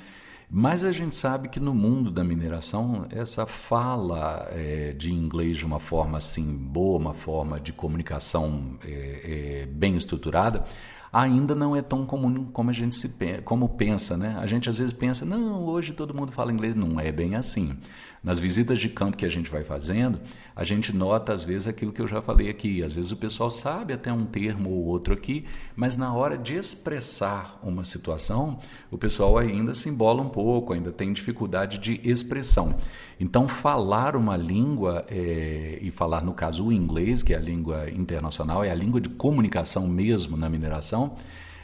Mas 0.47 0.83
a 0.83 0.91
gente 0.91 1.15
sabe 1.15 1.49
que 1.49 1.59
no 1.59 1.73
mundo 1.73 2.11
da 2.11 2.23
mineração, 2.23 3.07
essa 3.09 3.47
fala 3.47 4.47
é, 4.51 4.93
de 4.93 5.11
inglês 5.11 5.57
de 5.57 5.65
uma 5.65 5.79
forma 5.79 6.19
assim 6.19 6.55
boa, 6.55 6.99
uma 6.99 7.13
forma 7.15 7.59
de 7.59 7.73
comunicação 7.73 8.77
é, 8.85 9.67
bem 9.71 9.97
estruturada, 9.97 10.63
ainda 11.11 11.55
não 11.55 11.75
é 11.75 11.81
tão 11.81 12.05
comum 12.05 12.45
como 12.51 12.69
a 12.69 12.73
gente 12.73 12.93
se 12.93 13.17
como 13.43 13.69
pensa, 13.69 14.15
né? 14.15 14.37
A 14.39 14.45
gente 14.45 14.69
às 14.69 14.77
vezes 14.77 14.93
pensa, 14.93 15.25
não, 15.25 15.63
hoje 15.63 15.93
todo 15.93 16.13
mundo 16.13 16.31
fala 16.31 16.51
inglês, 16.51 16.75
não 16.75 16.99
é 16.99 17.11
bem 17.11 17.35
assim. 17.35 17.75
Nas 18.25 18.39
visitas 18.39 18.79
de 18.79 18.89
campo 18.89 19.15
que 19.15 19.23
a 19.23 19.29
gente 19.29 19.51
vai 19.51 19.63
fazendo, 19.63 20.19
a 20.55 20.63
gente 20.63 20.91
nota 20.91 21.31
às 21.31 21.43
vezes 21.43 21.67
aquilo 21.67 21.93
que 21.93 22.01
eu 22.01 22.07
já 22.07 22.23
falei 22.23 22.49
aqui. 22.49 22.81
Às 22.81 22.91
vezes 22.91 23.11
o 23.11 23.15
pessoal 23.15 23.51
sabe 23.51 23.93
até 23.93 24.11
um 24.11 24.25
termo 24.25 24.71
ou 24.71 24.85
outro 24.85 25.13
aqui, 25.13 25.45
mas 25.75 25.95
na 25.95 26.11
hora 26.11 26.35
de 26.35 26.55
expressar 26.55 27.59
uma 27.61 27.83
situação, 27.83 28.57
o 28.89 28.97
pessoal 28.97 29.37
ainda 29.37 29.75
se 29.75 29.89
embola 29.89 30.23
um 30.23 30.29
pouco, 30.29 30.73
ainda 30.73 30.91
tem 30.91 31.13
dificuldade 31.13 31.77
de 31.77 32.01
expressão. 32.03 32.73
Então, 33.19 33.47
falar 33.47 34.15
uma 34.15 34.35
língua, 34.35 35.05
é, 35.07 35.77
e 35.79 35.91
falar 35.91 36.23
no 36.23 36.33
caso 36.33 36.65
o 36.65 36.73
inglês, 36.73 37.21
que 37.21 37.31
é 37.31 37.37
a 37.37 37.39
língua 37.39 37.91
internacional, 37.91 38.63
é 38.63 38.71
a 38.71 38.75
língua 38.75 38.99
de 38.99 39.09
comunicação 39.09 39.87
mesmo 39.87 40.35
na 40.35 40.49
mineração, 40.49 41.15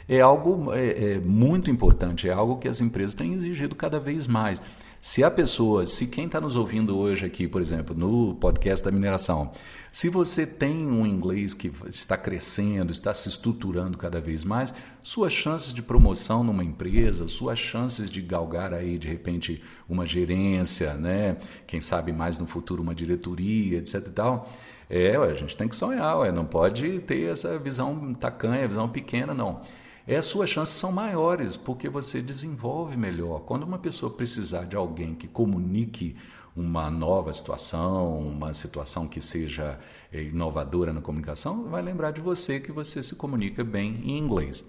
é 0.08 0.20
algo 0.20 0.72
é, 0.72 1.14
é 1.14 1.18
muito 1.18 1.72
importante, 1.72 2.28
é 2.28 2.32
algo 2.32 2.58
que 2.58 2.68
as 2.68 2.80
empresas 2.80 3.16
têm 3.16 3.34
exigido 3.34 3.74
cada 3.74 3.98
vez 3.98 4.28
mais. 4.28 4.60
Se 5.04 5.24
a 5.24 5.28
pessoa, 5.32 5.84
se 5.84 6.06
quem 6.06 6.26
está 6.26 6.40
nos 6.40 6.54
ouvindo 6.54 6.96
hoje 6.96 7.26
aqui, 7.26 7.48
por 7.48 7.60
exemplo, 7.60 7.92
no 7.92 8.36
podcast 8.36 8.84
da 8.84 8.92
mineração, 8.92 9.50
se 9.90 10.08
você 10.08 10.46
tem 10.46 10.86
um 10.86 11.04
inglês 11.04 11.54
que 11.54 11.72
está 11.88 12.16
crescendo, 12.16 12.92
está 12.92 13.12
se 13.12 13.28
estruturando 13.28 13.98
cada 13.98 14.20
vez 14.20 14.44
mais, 14.44 14.72
suas 15.02 15.32
chances 15.32 15.74
de 15.74 15.82
promoção 15.82 16.44
numa 16.44 16.62
empresa, 16.62 17.26
suas 17.26 17.58
chances 17.58 18.08
de 18.08 18.22
galgar 18.22 18.72
aí 18.72 18.96
de 18.96 19.08
repente 19.08 19.60
uma 19.88 20.06
gerência, 20.06 20.94
né? 20.94 21.36
Quem 21.66 21.80
sabe 21.80 22.12
mais 22.12 22.38
no 22.38 22.46
futuro 22.46 22.80
uma 22.80 22.94
diretoria, 22.94 23.78
etc 23.78 24.06
e 24.06 24.10
tal. 24.10 24.52
É, 24.88 25.16
a 25.16 25.34
gente 25.34 25.56
tem 25.56 25.66
que 25.66 25.74
sonhar, 25.74 26.18
ué, 26.18 26.30
não 26.30 26.44
pode 26.44 27.00
ter 27.00 27.24
essa 27.24 27.58
visão 27.58 28.14
tacanha, 28.14 28.68
visão 28.68 28.88
pequena, 28.88 29.34
não 29.34 29.62
é, 30.06 30.16
as 30.16 30.24
suas 30.26 30.50
chances 30.50 30.74
são 30.74 30.90
maiores, 30.90 31.56
porque 31.56 31.88
você 31.88 32.20
desenvolve 32.20 32.96
melhor. 32.96 33.40
Quando 33.40 33.62
uma 33.62 33.78
pessoa 33.78 34.12
precisar 34.12 34.64
de 34.64 34.76
alguém 34.76 35.14
que 35.14 35.28
comunique 35.28 36.16
uma 36.56 36.90
nova 36.90 37.32
situação, 37.32 38.18
uma 38.18 38.52
situação 38.52 39.08
que 39.08 39.20
seja 39.20 39.78
é, 40.12 40.22
inovadora 40.22 40.92
na 40.92 41.00
comunicação, 41.00 41.64
vai 41.64 41.80
lembrar 41.80 42.10
de 42.10 42.20
você 42.20 42.60
que 42.60 42.72
você 42.72 43.02
se 43.02 43.14
comunica 43.14 43.64
bem 43.64 44.00
em 44.04 44.18
inglês. 44.18 44.64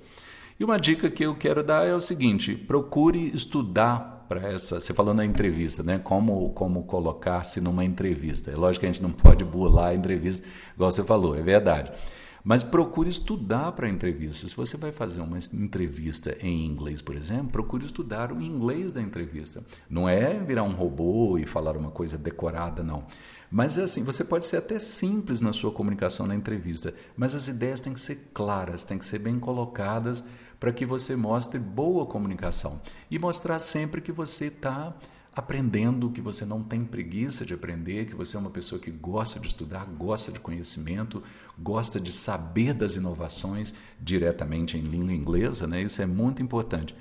E 0.59 0.63
uma 0.63 0.79
dica 0.79 1.09
que 1.09 1.25
eu 1.25 1.35
quero 1.35 1.63
dar 1.63 1.85
é 1.85 1.93
o 1.93 1.99
seguinte: 1.99 2.55
procure 2.55 3.35
estudar 3.35 4.25
para 4.29 4.51
essa. 4.51 4.79
Você 4.79 4.93
falando 4.93 5.17
na 5.17 5.25
entrevista, 5.25 5.83
né? 5.83 5.99
Como, 5.99 6.51
como 6.51 6.83
colocar-se 6.83 7.59
numa 7.59 7.83
entrevista. 7.83 8.51
É 8.51 8.55
lógico 8.55 8.81
que 8.81 8.85
a 8.85 8.91
gente 8.91 9.01
não 9.01 9.11
pode 9.11 9.43
burlar 9.43 9.89
a 9.89 9.95
entrevista, 9.95 10.47
igual 10.73 10.91
você 10.91 11.03
falou, 11.03 11.35
é 11.35 11.41
verdade. 11.41 11.91
Mas 12.43 12.61
procure 12.61 13.09
estudar 13.09 13.71
para 13.71 13.87
a 13.87 13.89
entrevista. 13.89 14.47
Se 14.47 14.55
você 14.55 14.75
vai 14.75 14.91
fazer 14.91 15.21
uma 15.21 15.39
entrevista 15.53 16.35
em 16.41 16.65
inglês, 16.65 17.01
por 17.01 17.15
exemplo, 17.15 17.47
procure 17.51 17.85
estudar 17.85 18.33
o 18.33 18.41
inglês 18.41 18.91
da 18.91 19.01
entrevista. 19.01 19.63
Não 19.89 20.09
é 20.09 20.33
virar 20.43 20.63
um 20.63 20.73
robô 20.73 21.37
e 21.37 21.45
falar 21.45 21.77
uma 21.77 21.89
coisa 21.89 22.17
decorada, 22.17 22.83
não. 22.83 23.05
Mas 23.49 23.77
é 23.77 23.83
assim, 23.83 24.03
você 24.03 24.25
pode 24.25 24.45
ser 24.45 24.57
até 24.57 24.77
simples 24.77 25.39
na 25.39 25.53
sua 25.53 25.71
comunicação 25.71 26.27
na 26.27 26.35
entrevista, 26.35 26.93
mas 27.15 27.33
as 27.33 27.47
ideias 27.47 27.79
têm 27.79 27.93
que 27.93 28.01
ser 28.01 28.31
claras, 28.33 28.83
têm 28.83 28.97
que 28.97 29.05
ser 29.05 29.19
bem 29.19 29.39
colocadas 29.39 30.23
para 30.59 30.73
que 30.73 30.85
você 30.85 31.15
mostre 31.15 31.59
boa 31.59 32.05
comunicação 32.05 32.81
e 33.11 33.19
mostrar 33.19 33.59
sempre 33.59 34.01
que 34.01 34.11
você 34.11 34.47
está 34.47 34.93
aprendendo, 35.35 36.11
que 36.11 36.21
você 36.21 36.45
não 36.45 36.61
tem 36.61 36.85
preguiça 36.85 37.45
de 37.45 37.53
aprender, 37.53 38.05
que 38.05 38.15
você 38.15 38.37
é 38.37 38.39
uma 38.39 38.51
pessoa 38.51 38.79
que 38.79 38.91
gosta 38.91 39.39
de 39.39 39.47
estudar, 39.47 39.85
gosta 39.85 40.31
de 40.31 40.39
conhecimento, 40.39 41.23
gosta 41.57 41.99
de 41.99 42.11
saber 42.11 42.73
das 42.73 42.95
inovações 42.95 43.73
diretamente 43.99 44.77
em 44.77 44.81
língua 44.81 45.13
inglesa, 45.13 45.65
né? 45.65 45.81
Isso 45.81 46.01
é 46.01 46.05
muito 46.05 46.41
importante. 46.41 46.95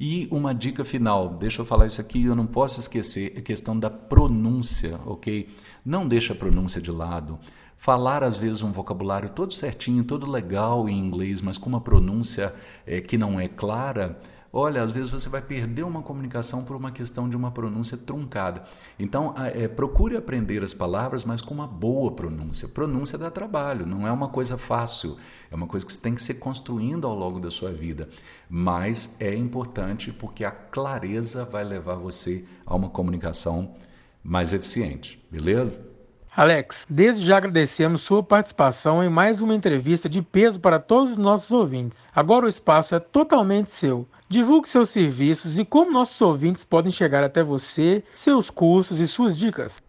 E 0.00 0.26
uma 0.30 0.54
dica 0.54 0.82
final, 0.82 1.28
deixa 1.28 1.62
eu 1.62 1.66
falar 1.66 1.86
isso 1.86 2.00
aqui, 2.00 2.24
eu 2.24 2.34
não 2.34 2.46
posso 2.46 2.80
esquecer, 2.80 3.34
a 3.36 3.40
questão 3.40 3.78
da 3.78 3.90
pronúncia, 3.90 4.98
ok? 5.06 5.48
Não 5.84 6.08
deixa 6.08 6.32
a 6.32 6.36
pronúncia 6.36 6.80
de 6.80 6.90
lado. 6.90 7.38
Falar, 7.76 8.24
às 8.24 8.34
vezes, 8.34 8.62
um 8.62 8.72
vocabulário 8.72 9.28
todo 9.28 9.52
certinho, 9.52 10.02
todo 10.02 10.28
legal 10.28 10.88
em 10.88 10.98
inglês, 10.98 11.40
mas 11.40 11.58
com 11.58 11.68
uma 11.68 11.80
pronúncia 11.80 12.54
é, 12.86 13.00
que 13.00 13.18
não 13.18 13.38
é 13.38 13.46
clara, 13.46 14.18
Olha, 14.56 14.84
às 14.84 14.92
vezes 14.92 15.10
você 15.10 15.28
vai 15.28 15.42
perder 15.42 15.82
uma 15.82 16.00
comunicação 16.00 16.62
por 16.62 16.76
uma 16.76 16.92
questão 16.92 17.28
de 17.28 17.36
uma 17.36 17.50
pronúncia 17.50 17.96
truncada. 17.96 18.62
Então, 18.96 19.34
é, 19.36 19.66
procure 19.66 20.16
aprender 20.16 20.62
as 20.62 20.72
palavras, 20.72 21.24
mas 21.24 21.40
com 21.40 21.52
uma 21.52 21.66
boa 21.66 22.12
pronúncia. 22.12 22.68
Pronúncia 22.68 23.18
dá 23.18 23.32
trabalho, 23.32 23.84
não 23.84 24.06
é 24.06 24.12
uma 24.12 24.28
coisa 24.28 24.56
fácil. 24.56 25.16
É 25.50 25.56
uma 25.56 25.66
coisa 25.66 25.84
que 25.84 25.92
você 25.92 25.98
tem 25.98 26.14
que 26.14 26.22
ser 26.22 26.34
construindo 26.34 27.04
ao 27.04 27.16
longo 27.16 27.40
da 27.40 27.50
sua 27.50 27.72
vida. 27.72 28.08
Mas 28.48 29.16
é 29.20 29.34
importante 29.34 30.12
porque 30.12 30.44
a 30.44 30.52
clareza 30.52 31.44
vai 31.44 31.64
levar 31.64 31.96
você 31.96 32.44
a 32.64 32.76
uma 32.76 32.90
comunicação 32.90 33.74
mais 34.22 34.52
eficiente. 34.52 35.20
Beleza? 35.32 35.93
Alex, 36.36 36.84
desde 36.90 37.24
já 37.24 37.36
agradecemos 37.36 38.00
sua 38.00 38.20
participação 38.20 39.04
em 39.04 39.08
mais 39.08 39.40
uma 39.40 39.54
entrevista 39.54 40.08
de 40.08 40.20
peso 40.20 40.58
para 40.58 40.80
todos 40.80 41.12
os 41.12 41.16
nossos 41.16 41.52
ouvintes. 41.52 42.08
Agora 42.12 42.46
o 42.46 42.48
espaço 42.48 42.92
é 42.92 42.98
totalmente 42.98 43.70
seu. 43.70 44.04
Divulgue 44.28 44.68
seus 44.68 44.90
serviços 44.90 45.60
e 45.60 45.64
como 45.64 45.92
nossos 45.92 46.20
ouvintes 46.20 46.64
podem 46.64 46.90
chegar 46.90 47.22
até 47.22 47.44
você, 47.44 48.02
seus 48.16 48.50
cursos 48.50 48.98
e 48.98 49.06
suas 49.06 49.38
dicas. 49.38 49.80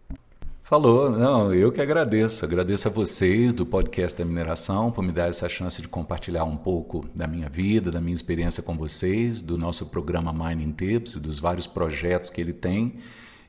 Falou, 0.61 1.09
não, 1.09 1.51
eu 1.51 1.71
que 1.71 1.81
agradeço. 1.81 2.45
Agradeço 2.45 2.89
a 2.89 2.91
vocês 2.91 3.51
do 3.51 3.65
podcast 3.65 4.15
da 4.15 4.23
mineração 4.23 4.91
por 4.91 5.03
me 5.03 5.11
dar 5.11 5.29
essa 5.29 5.49
chance 5.49 5.81
de 5.81 5.87
compartilhar 5.87 6.43
um 6.43 6.57
pouco 6.57 7.03
da 7.15 7.25
minha 7.25 7.49
vida, 7.49 7.89
da 7.89 7.99
minha 7.99 8.15
experiência 8.15 8.61
com 8.61 8.77
vocês, 8.77 9.41
do 9.41 9.57
nosso 9.57 9.87
programa 9.87 10.31
Mining 10.31 10.73
Tips, 10.73 11.15
dos 11.15 11.39
vários 11.39 11.65
projetos 11.65 12.29
que 12.29 12.39
ele 12.39 12.53
tem. 12.53 12.97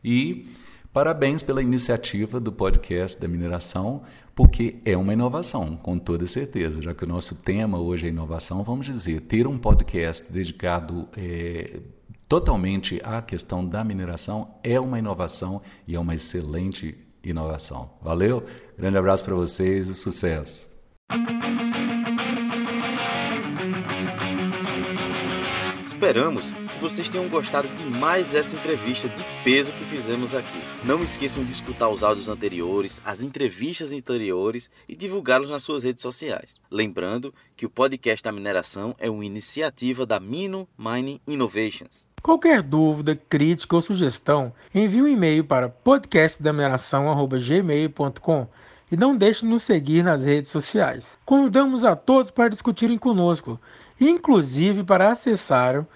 E 0.02 0.46
Parabéns 0.96 1.42
pela 1.42 1.60
iniciativa 1.60 2.40
do 2.40 2.50
podcast 2.50 3.20
da 3.20 3.28
mineração, 3.28 4.02
porque 4.34 4.76
é 4.82 4.96
uma 4.96 5.12
inovação, 5.12 5.76
com 5.76 5.98
toda 5.98 6.26
certeza. 6.26 6.80
Já 6.80 6.94
que 6.94 7.04
o 7.04 7.06
nosso 7.06 7.34
tema 7.34 7.78
hoje 7.78 8.06
é 8.06 8.08
inovação, 8.08 8.64
vamos 8.64 8.86
dizer, 8.86 9.20
ter 9.20 9.46
um 9.46 9.58
podcast 9.58 10.32
dedicado 10.32 11.06
é, 11.14 11.80
totalmente 12.26 12.98
à 13.04 13.20
questão 13.20 13.62
da 13.62 13.84
mineração 13.84 14.54
é 14.64 14.80
uma 14.80 14.98
inovação 14.98 15.60
e 15.86 15.94
é 15.94 16.00
uma 16.00 16.14
excelente 16.14 16.96
inovação. 17.22 17.90
Valeu? 18.00 18.46
Grande 18.78 18.96
abraço 18.96 19.22
para 19.22 19.34
vocês 19.34 19.90
e 19.90 19.94
sucesso! 19.94 20.70
Esperamos 25.96 26.52
que 26.52 26.78
vocês 26.78 27.08
tenham 27.08 27.26
gostado 27.26 27.68
de 27.68 27.82
mais 27.82 28.34
essa 28.34 28.54
entrevista 28.54 29.08
de 29.08 29.24
peso 29.42 29.72
que 29.72 29.82
fizemos 29.82 30.34
aqui. 30.34 30.62
Não 30.84 31.02
esqueçam 31.02 31.42
de 31.42 31.50
escutar 31.50 31.88
os 31.88 32.04
áudios 32.04 32.28
anteriores, 32.28 33.00
as 33.02 33.22
entrevistas 33.22 33.94
anteriores 33.94 34.70
e 34.86 34.94
divulgá-los 34.94 35.48
nas 35.48 35.62
suas 35.62 35.84
redes 35.84 36.02
sociais. 36.02 36.60
Lembrando 36.70 37.32
que 37.56 37.64
o 37.64 37.70
podcast 37.70 38.22
da 38.22 38.30
mineração 38.30 38.94
é 38.98 39.08
uma 39.08 39.24
iniciativa 39.24 40.04
da 40.04 40.20
Mino 40.20 40.68
Mining 40.76 41.18
Innovations. 41.26 42.10
Qualquer 42.22 42.62
dúvida, 42.62 43.16
crítica 43.16 43.74
ou 43.74 43.80
sugestão, 43.80 44.52
envie 44.74 45.00
um 45.00 45.08
e-mail 45.08 45.44
para 45.44 45.70
podcastdamineração.gmail.com 45.70 48.46
e 48.92 48.98
não 48.98 49.16
deixe 49.16 49.40
de 49.40 49.46
nos 49.46 49.62
seguir 49.62 50.04
nas 50.04 50.22
redes 50.22 50.50
sociais. 50.50 51.06
Convidamos 51.24 51.84
a 51.84 51.96
todos 51.96 52.30
para 52.30 52.50
discutirem 52.50 52.98
conosco 52.98 53.58
inclusive 54.00 54.84
para 54.84 55.10
acessar 55.10 55.86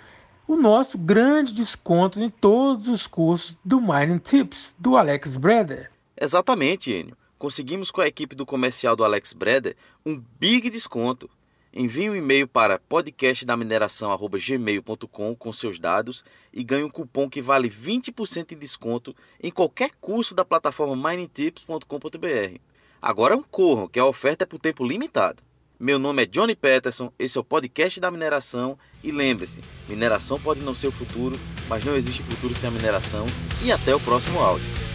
o 0.46 0.56
nosso 0.56 0.98
grande 0.98 1.54
desconto 1.54 2.20
em 2.20 2.28
todos 2.28 2.88
os 2.88 3.06
cursos 3.06 3.56
do 3.64 3.80
Mining 3.80 4.18
Tips 4.18 4.74
do 4.78 4.96
Alex 4.96 5.36
Breder. 5.36 5.90
Exatamente, 6.20 6.90
Enio. 6.90 7.16
Conseguimos 7.38 7.90
com 7.90 8.00
a 8.00 8.06
equipe 8.06 8.34
do 8.34 8.44
comercial 8.44 8.94
do 8.94 9.04
Alex 9.04 9.32
Breder 9.32 9.74
um 10.04 10.22
big 10.38 10.68
desconto. 10.68 11.30
Envie 11.72 12.10
um 12.10 12.16
e-mail 12.16 12.48
para 12.48 12.80
podcastdamineração.gmail.com 12.80 15.36
com 15.36 15.52
seus 15.52 15.78
dados 15.78 16.24
e 16.52 16.64
ganhe 16.64 16.82
um 16.82 16.90
cupom 16.90 17.30
que 17.30 17.40
vale 17.40 17.70
20% 17.70 18.48
de 18.48 18.56
desconto 18.56 19.14
em 19.40 19.52
qualquer 19.52 19.92
curso 20.00 20.34
da 20.34 20.44
plataforma 20.44 20.96
miningtips.com.br. 20.96 22.58
Agora 23.00 23.40
corram, 23.50 23.88
que 23.88 24.00
a 24.00 24.04
oferta 24.04 24.44
é 24.44 24.46
por 24.46 24.58
tempo 24.58 24.84
limitado. 24.84 25.42
Meu 25.80 25.98
nome 25.98 26.24
é 26.24 26.26
Johnny 26.26 26.54
Peterson, 26.54 27.10
esse 27.18 27.38
é 27.38 27.40
o 27.40 27.44
podcast 27.44 27.98
da 27.98 28.10
mineração 28.10 28.78
e 29.02 29.10
lembre-se, 29.10 29.62
mineração 29.88 30.38
pode 30.38 30.60
não 30.60 30.74
ser 30.74 30.88
o 30.88 30.92
futuro, 30.92 31.40
mas 31.70 31.82
não 31.86 31.96
existe 31.96 32.22
futuro 32.22 32.52
sem 32.52 32.68
a 32.68 32.70
mineração 32.70 33.24
e 33.64 33.72
até 33.72 33.94
o 33.94 34.00
próximo 34.00 34.40
áudio. 34.40 34.89